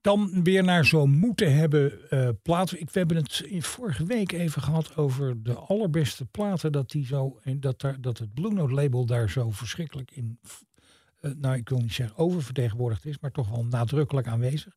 Dan 0.00 0.42
weer 0.42 0.64
naar 0.64 0.86
zo 0.86 1.06
moeten 1.06 1.54
hebben 1.56 2.10
eh 2.10 2.28
platen. 2.42 2.80
Ik, 2.80 2.90
we 2.90 2.98
hebben 2.98 3.16
het 3.16 3.42
in 3.46 3.62
vorige 3.62 4.04
week 4.04 4.32
even 4.32 4.62
gehad 4.62 4.96
over 4.96 5.42
de 5.42 5.54
allerbeste 5.54 6.24
platen. 6.24 6.72
Dat, 6.72 6.90
die 6.90 7.06
zo, 7.06 7.40
dat, 7.56 7.80
daar, 7.80 8.00
dat 8.00 8.18
het 8.18 8.34
Blue 8.34 8.52
Note 8.52 8.74
label 8.74 9.06
daar 9.06 9.30
zo 9.30 9.50
verschrikkelijk 9.50 10.10
in. 10.10 10.38
eh, 11.20 11.30
nou, 11.36 11.56
ik 11.56 11.68
wil 11.68 11.78
niet 11.78 11.92
zeggen 11.92 12.16
oververtegenwoordigd 12.16 13.06
is, 13.06 13.18
maar 13.18 13.30
toch 13.30 13.48
wel 13.48 13.64
nadrukkelijk 13.64 14.26
aanwezig. 14.26 14.76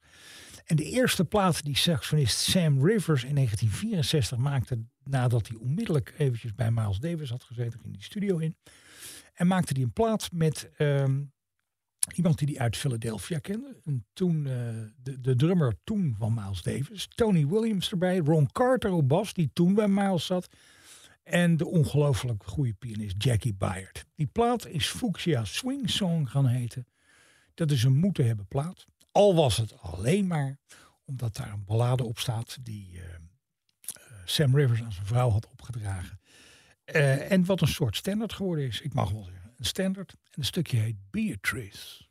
En 0.65 0.75
de 0.75 0.83
eerste 0.83 1.25
plaat 1.25 1.63
die 1.63 1.77
saxofonist 1.77 2.37
Sam 2.37 2.85
Rivers 2.85 3.23
in 3.23 3.35
1964 3.35 4.37
maakte, 4.37 4.83
nadat 5.03 5.47
hij 5.47 5.57
onmiddellijk 5.57 6.13
eventjes 6.17 6.53
bij 6.55 6.71
Miles 6.71 6.99
Davis 6.99 7.29
had 7.29 7.43
gezeten, 7.43 7.79
ging 7.79 7.93
die 7.93 8.03
studio 8.03 8.37
in. 8.37 8.55
En 9.41 9.47
maakte 9.47 9.73
hij 9.73 9.83
een 9.83 9.93
plaat 9.93 10.29
met 10.31 10.69
ehm, 10.77 11.21
Iemand 12.15 12.37
die 12.37 12.47
die 12.47 12.61
uit 12.61 12.77
Philadelphia 12.77 13.39
kende. 13.39 13.75
En 13.83 14.05
toen 14.13 14.47
eh, 14.47 14.53
de, 15.03 15.21
de 15.21 15.35
drummer 15.35 15.75
toen 15.83 16.15
van 16.17 16.33
Miles 16.33 16.61
Davis. 16.61 17.07
Tony 17.15 17.47
Williams 17.47 17.91
erbij. 17.91 18.17
Ron 18.17 18.51
Carter 18.51 18.91
op 18.91 19.07
bas, 19.07 19.33
die 19.33 19.49
toen 19.53 19.73
bij 19.73 19.87
Miles 19.87 20.25
zat. 20.25 20.47
En 21.23 21.57
de 21.57 21.67
ongelooflijk 21.67 22.43
goede 22.43 22.73
pianist 22.73 23.23
Jackie 23.23 23.53
Byard. 23.53 24.05
Die 24.15 24.27
plaat 24.27 24.67
is 24.67 24.87
Fuchsia 24.87 25.45
Swing 25.45 25.89
Song 25.89 26.25
gaan 26.25 26.47
heten. 26.47 26.87
Dat 27.53 27.71
is 27.71 27.83
een 27.83 27.97
moeten 27.97 28.25
hebben 28.25 28.47
plaat. 28.47 28.85
Al 29.11 29.35
was 29.35 29.57
het 29.57 29.81
alleen 29.81 30.27
maar 30.27 30.57
omdat 31.05 31.35
daar 31.35 31.51
een 31.51 31.65
ballade 31.65 32.03
op 32.03 32.19
staat 32.19 32.57
die 32.61 32.89
eh, 32.93 33.03
eh, 33.03 33.21
Sam 34.25 34.55
Rivers 34.55 34.81
aan 34.81 34.91
zijn 34.91 35.05
vrouw 35.05 35.29
had 35.29 35.47
opgedragen. 35.47 36.20
Eh, 36.91 37.31
en 37.31 37.45
wat 37.45 37.61
een 37.61 37.67
soort 37.67 37.95
standaard 37.95 38.33
geworden 38.33 38.65
is. 38.65 38.81
Ik 38.81 38.93
mag 38.93 39.11
wel 39.11 39.23
zeggen, 39.23 39.53
een 39.57 39.65
standaard. 39.65 40.11
En 40.11 40.31
een 40.31 40.45
stukje 40.45 40.77
heet 40.77 40.95
Beatrice. 41.11 42.09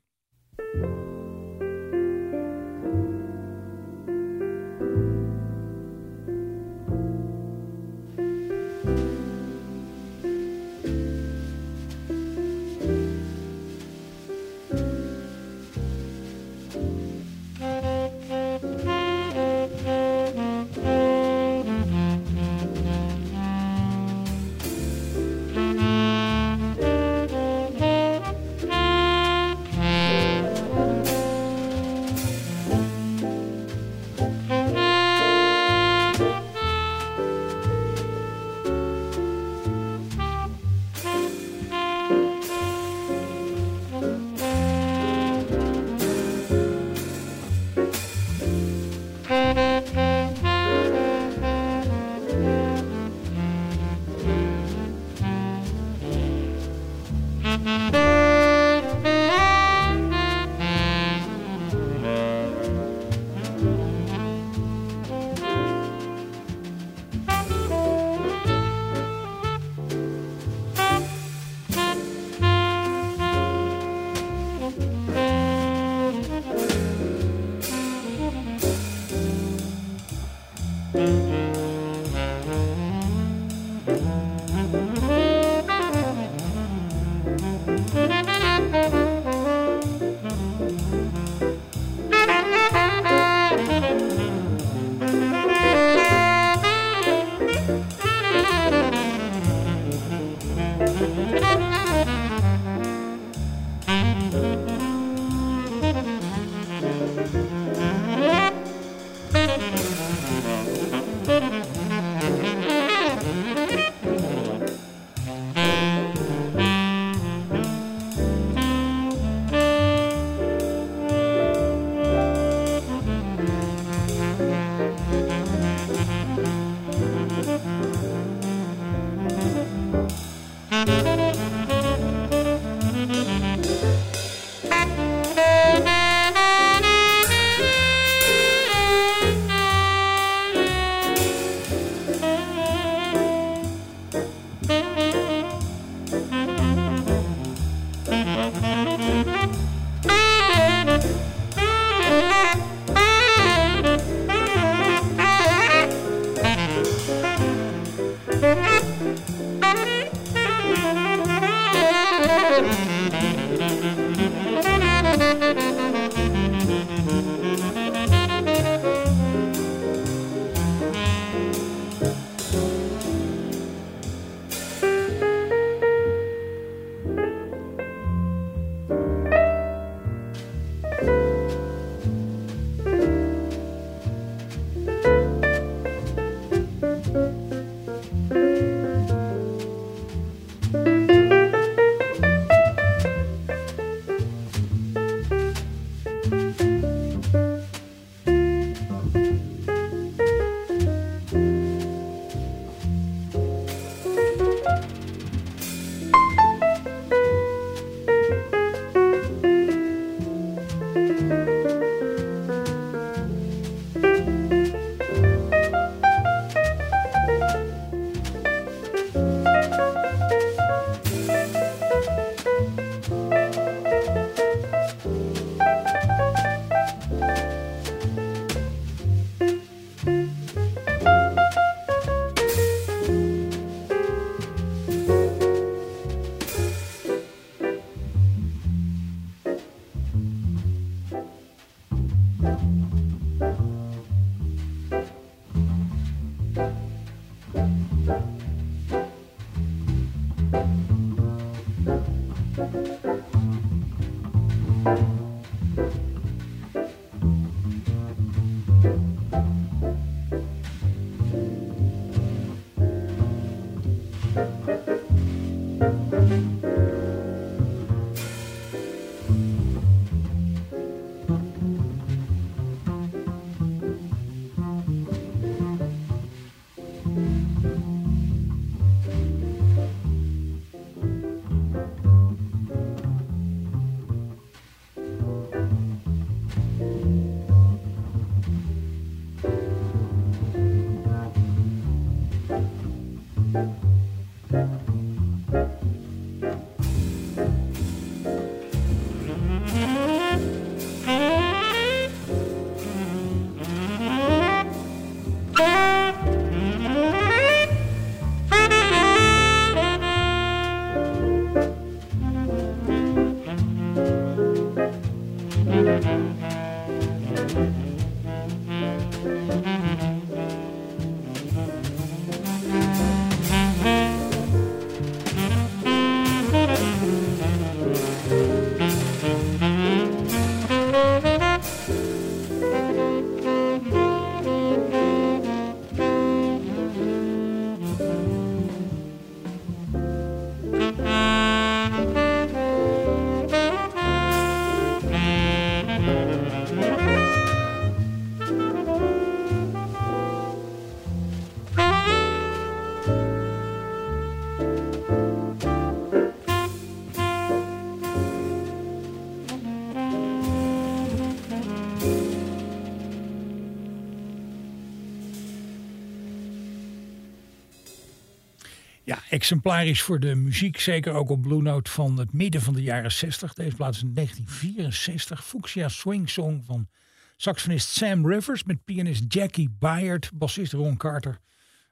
Exemplarisch 369.41 370.03
voor 370.03 370.21
de 370.21 370.35
muziek, 370.35 370.81
zeker 370.81 371.13
ook 371.13 371.31
op 371.31 371.43
Blue 371.43 371.63
Note 371.63 371.91
van 371.91 372.19
het 372.19 372.33
midden 372.33 372.61
van 372.61 372.75
de 372.75 372.83
jaren 372.83 373.13
60. 373.13 373.55
Deze 373.55 373.77
plaats 373.77 373.97
is 373.97 374.03
in 374.03 374.15
1964. 374.15 375.45
Fuchsia 375.45 375.89
Swing 375.89 376.31
Song 376.31 376.63
van 376.65 376.89
saxofonist 377.37 377.89
Sam 377.89 378.27
Rivers 378.27 378.65
met 378.65 378.85
pianist 378.85 379.25
Jackie 379.29 379.71
Byard, 379.79 380.31
bassist 380.35 380.73
Ron 380.73 380.97
Carter 380.97 381.39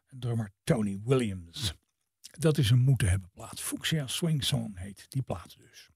en 0.07 0.19
drummer 0.19 0.51
Tony 0.65 1.01
Williams. 1.05 1.75
Dat 2.31 2.59
is 2.59 2.71
een 2.71 2.79
moeten 2.79 3.09
hebben 3.09 3.31
plaat. 3.35 3.61
Fuchsia 3.61 4.07
Swing 4.07 4.45
Song 4.45 4.73
heet 4.75 5.07
die 5.09 5.23
plaat 5.23 5.57
dus. 5.59 5.89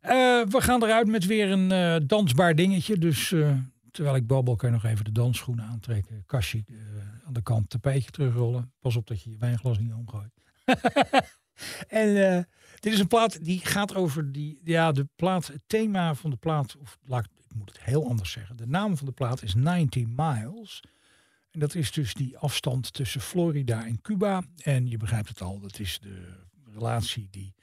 Eh, 0.00 0.42
we 0.48 0.60
gaan 0.60 0.82
eruit 0.82 1.06
met 1.06 1.26
weer 1.26 1.50
een 1.50 1.72
eh, 1.72 1.96
dansbaar 2.06 2.54
dingetje. 2.54 2.98
Dus 2.98 3.32
eh, 3.32 3.58
terwijl 3.90 4.16
ik 4.16 4.26
babbel, 4.26 4.56
kan 4.56 4.68
je 4.68 4.74
nog 4.74 4.84
even 4.84 5.04
de 5.04 5.12
dansschoenen 5.12 5.64
aantrekken. 5.64 6.22
Kastje 6.26 6.64
aan 7.26 7.32
de 7.32 7.42
kant, 7.42 7.70
tapijtje 7.70 8.10
terugrollen. 8.10 8.72
Pas 8.80 8.96
op 8.96 9.06
dat 9.06 9.22
je 9.22 9.30
je 9.30 9.38
wijnglas 9.38 9.78
niet 9.78 9.92
omgooit. 9.92 10.43
en 11.88 12.36
eh, 12.36 12.42
dit 12.80 12.92
is 12.92 12.98
een 12.98 13.06
plaat 13.06 13.44
die 13.44 13.60
gaat 13.60 13.94
over 13.94 14.32
die, 14.32 14.60
ja, 14.64 14.92
de 14.92 15.08
plaat, 15.16 15.46
het 15.46 15.62
thema 15.66 16.14
van 16.14 16.30
de 16.30 16.36
plaat, 16.36 16.76
of 16.80 16.98
laat, 17.04 17.24
ik 17.24 17.54
moet 17.54 17.72
het 17.72 17.82
heel 17.82 18.08
anders 18.08 18.30
zeggen. 18.30 18.56
De 18.56 18.66
naam 18.66 18.96
van 18.96 19.06
de 19.06 19.12
plaat 19.12 19.42
is 19.42 19.54
90 19.54 20.04
Miles. 20.06 20.82
En 21.50 21.60
dat 21.60 21.74
is 21.74 21.92
dus 21.92 22.14
die 22.14 22.38
afstand 22.38 22.92
tussen 22.92 23.20
Florida 23.20 23.86
en 23.86 24.00
Cuba. 24.00 24.42
En 24.62 24.88
je 24.88 24.96
begrijpt 24.96 25.28
het 25.28 25.40
al, 25.40 25.60
dat 25.60 25.78
is 25.78 25.98
de 26.02 26.44
relatie 26.72 27.28
die 27.30 27.54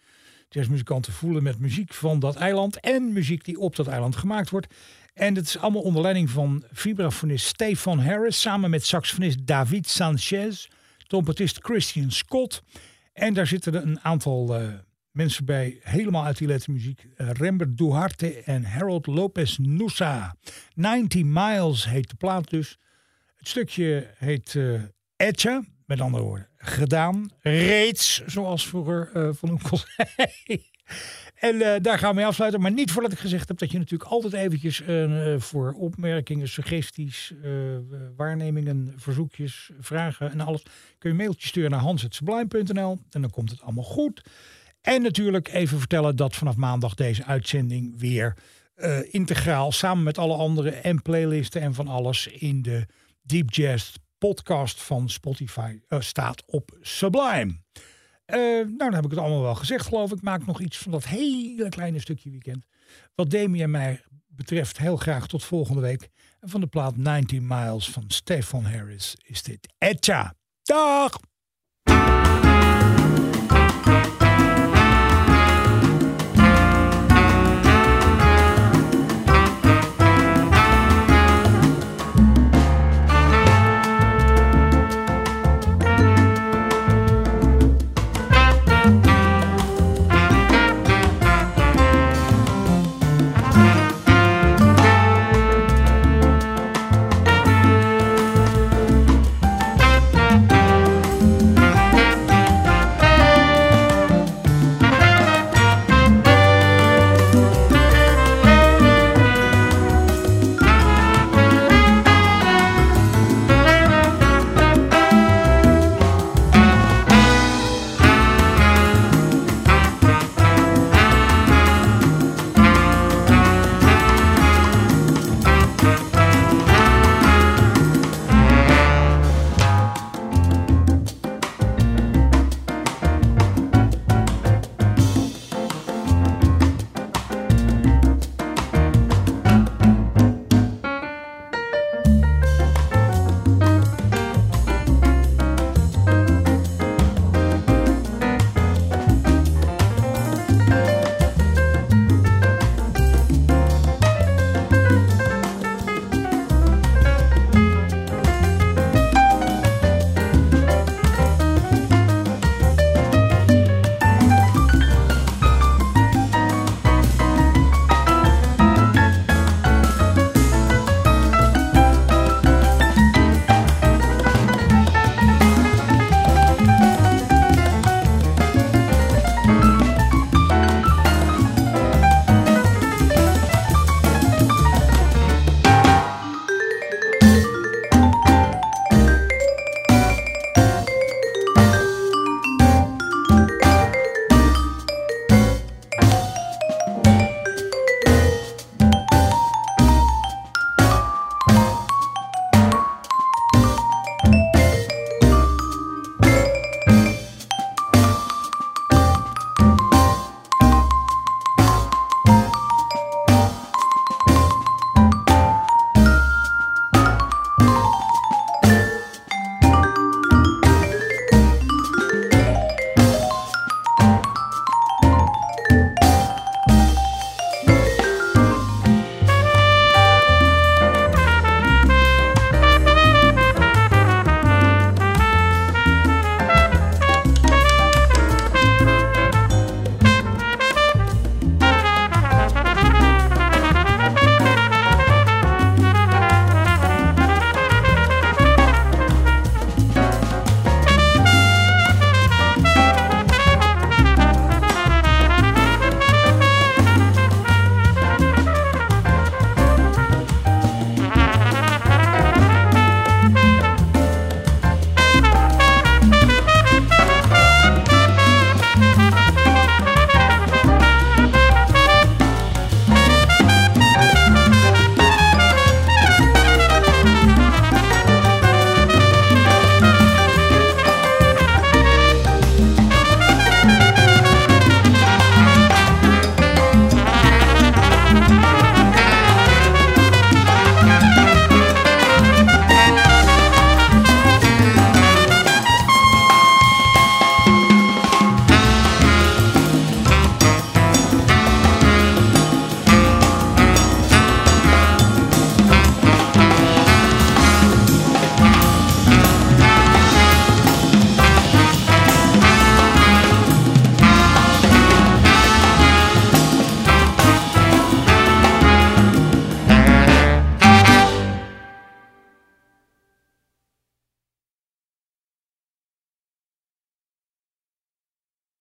jazzmuzikanten 0.49 1.13
voelen 1.13 1.43
met 1.43 1.59
muziek 1.59 1.93
van 1.93 2.19
dat 2.19 2.35
eiland 2.35 2.79
en 2.79 3.13
muziek 3.13 3.45
die 3.45 3.59
op 3.59 3.75
dat 3.75 3.87
eiland 3.87 4.15
gemaakt 4.15 4.49
wordt. 4.49 4.73
En 5.13 5.35
het 5.35 5.45
is 5.45 5.57
allemaal 5.57 5.81
onder 5.81 6.01
leiding 6.01 6.29
van 6.29 6.63
vibrafonist 6.71 7.45
Stefan 7.45 7.99
Harris 7.99 8.41
samen 8.41 8.69
met 8.69 8.85
saxofonist 8.85 9.47
David 9.47 9.89
Sanchez, 9.89 10.67
trompetist 11.07 11.57
Christian 11.61 12.11
Scott. 12.11 12.63
En 13.13 13.33
daar 13.33 13.47
zitten 13.47 13.75
een 13.87 13.99
aantal 13.99 14.59
eh, 14.59 14.67
mensen 15.11 15.45
bij, 15.45 15.79
helemaal 15.81 16.25
uit 16.25 16.37
die 16.37 16.47
lettermuziek. 16.47 17.03
Uh, 17.03 17.29
Rembert 17.31 17.77
Duarte 17.77 18.43
en 18.43 18.63
Harold 18.63 19.07
Lopez 19.07 19.57
Nusa. 19.57 20.35
90 20.73 21.23
Miles 21.23 21.85
heet 21.85 22.09
de 22.09 22.15
plaat 22.15 22.49
dus. 22.49 22.79
Het 23.35 23.47
stukje 23.47 24.13
heet 24.17 24.53
uh, 24.53 24.81
met 25.85 26.01
andere 26.01 26.23
woorden, 26.23 26.49
gedaan, 26.57 27.29
reeds, 27.39 28.25
zoals 28.25 28.67
vroeger 28.67 29.11
uh, 29.15 29.29
Van 29.33 29.49
Oenkel 29.49 29.77
zei. 29.85 30.69
En 31.41 31.55
uh, 31.55 31.75
daar 31.81 31.99
gaan 31.99 32.09
we 32.09 32.15
mee 32.15 32.25
afsluiten. 32.25 32.61
Maar 32.61 32.71
niet 32.71 32.91
voordat 32.91 33.11
ik 33.11 33.19
gezegd 33.19 33.47
heb 33.47 33.57
dat 33.57 33.71
je 33.71 33.77
natuurlijk 33.77 34.11
altijd 34.11 34.33
eventjes 34.33 34.81
uh, 34.81 35.39
voor 35.39 35.73
opmerkingen, 35.73 36.47
suggesties, 36.47 37.33
waarnemingen, 38.15 38.93
verzoekjes, 38.95 39.69
vragen 39.79 40.31
en 40.31 40.39
alles. 40.41 40.63
Kun 40.63 40.71
je 40.99 41.09
een 41.09 41.15
mailtje 41.15 41.47
sturen 41.47 41.71
naar 41.71 41.79
hans.sublime.nl 41.79 42.99
en 43.09 43.21
dan 43.21 43.29
komt 43.29 43.49
het 43.49 43.61
allemaal 43.61 43.83
goed. 43.83 44.21
En 44.81 45.01
natuurlijk 45.01 45.53
even 45.53 45.79
vertellen 45.79 46.15
dat 46.15 46.35
vanaf 46.35 46.55
maandag 46.55 46.93
deze 46.93 47.25
uitzending 47.25 47.99
weer 47.99 48.37
integraal 49.09 49.71
samen 49.71 50.03
met 50.03 50.17
alle 50.17 50.35
andere 50.35 50.69
en 50.69 51.01
playlisten 51.01 51.61
en 51.61 51.73
van 51.73 51.87
alles 51.87 52.27
in 52.27 52.61
de 52.61 52.85
Deep 53.21 53.53
Jazz 53.53 53.95
podcast 54.17 54.81
van 54.81 55.09
Spotify 55.09 55.79
staat 55.99 56.43
op 56.45 56.77
Sublime. 56.81 57.60
Uh, 58.31 58.37
nou, 58.37 58.77
dan 58.77 58.93
heb 58.93 59.03
ik 59.03 59.09
het 59.09 59.19
allemaal 59.19 59.41
wel 59.41 59.55
gezegd, 59.55 59.87
geloof 59.87 60.11
ik. 60.11 60.21
Maak 60.21 60.45
nog 60.45 60.59
iets 60.59 60.77
van 60.77 60.91
dat 60.91 61.05
hele 61.05 61.69
kleine 61.69 61.99
stukje 61.99 62.29
weekend. 62.29 62.65
Wat 63.15 63.29
Demi 63.29 63.61
en 63.61 63.71
mij 63.71 64.01
betreft, 64.27 64.77
heel 64.77 64.97
graag 64.97 65.27
tot 65.27 65.43
volgende 65.43 65.81
week. 65.81 66.09
En 66.39 66.49
van 66.49 66.61
de 66.61 66.67
plaat 66.67 66.97
19 66.97 67.47
Miles 67.47 67.89
van 67.89 68.03
Stefan 68.07 68.63
Harris 68.63 69.15
is 69.25 69.43
dit 69.43 69.73
Etcha. 69.77 70.33
Dag! 70.61 71.19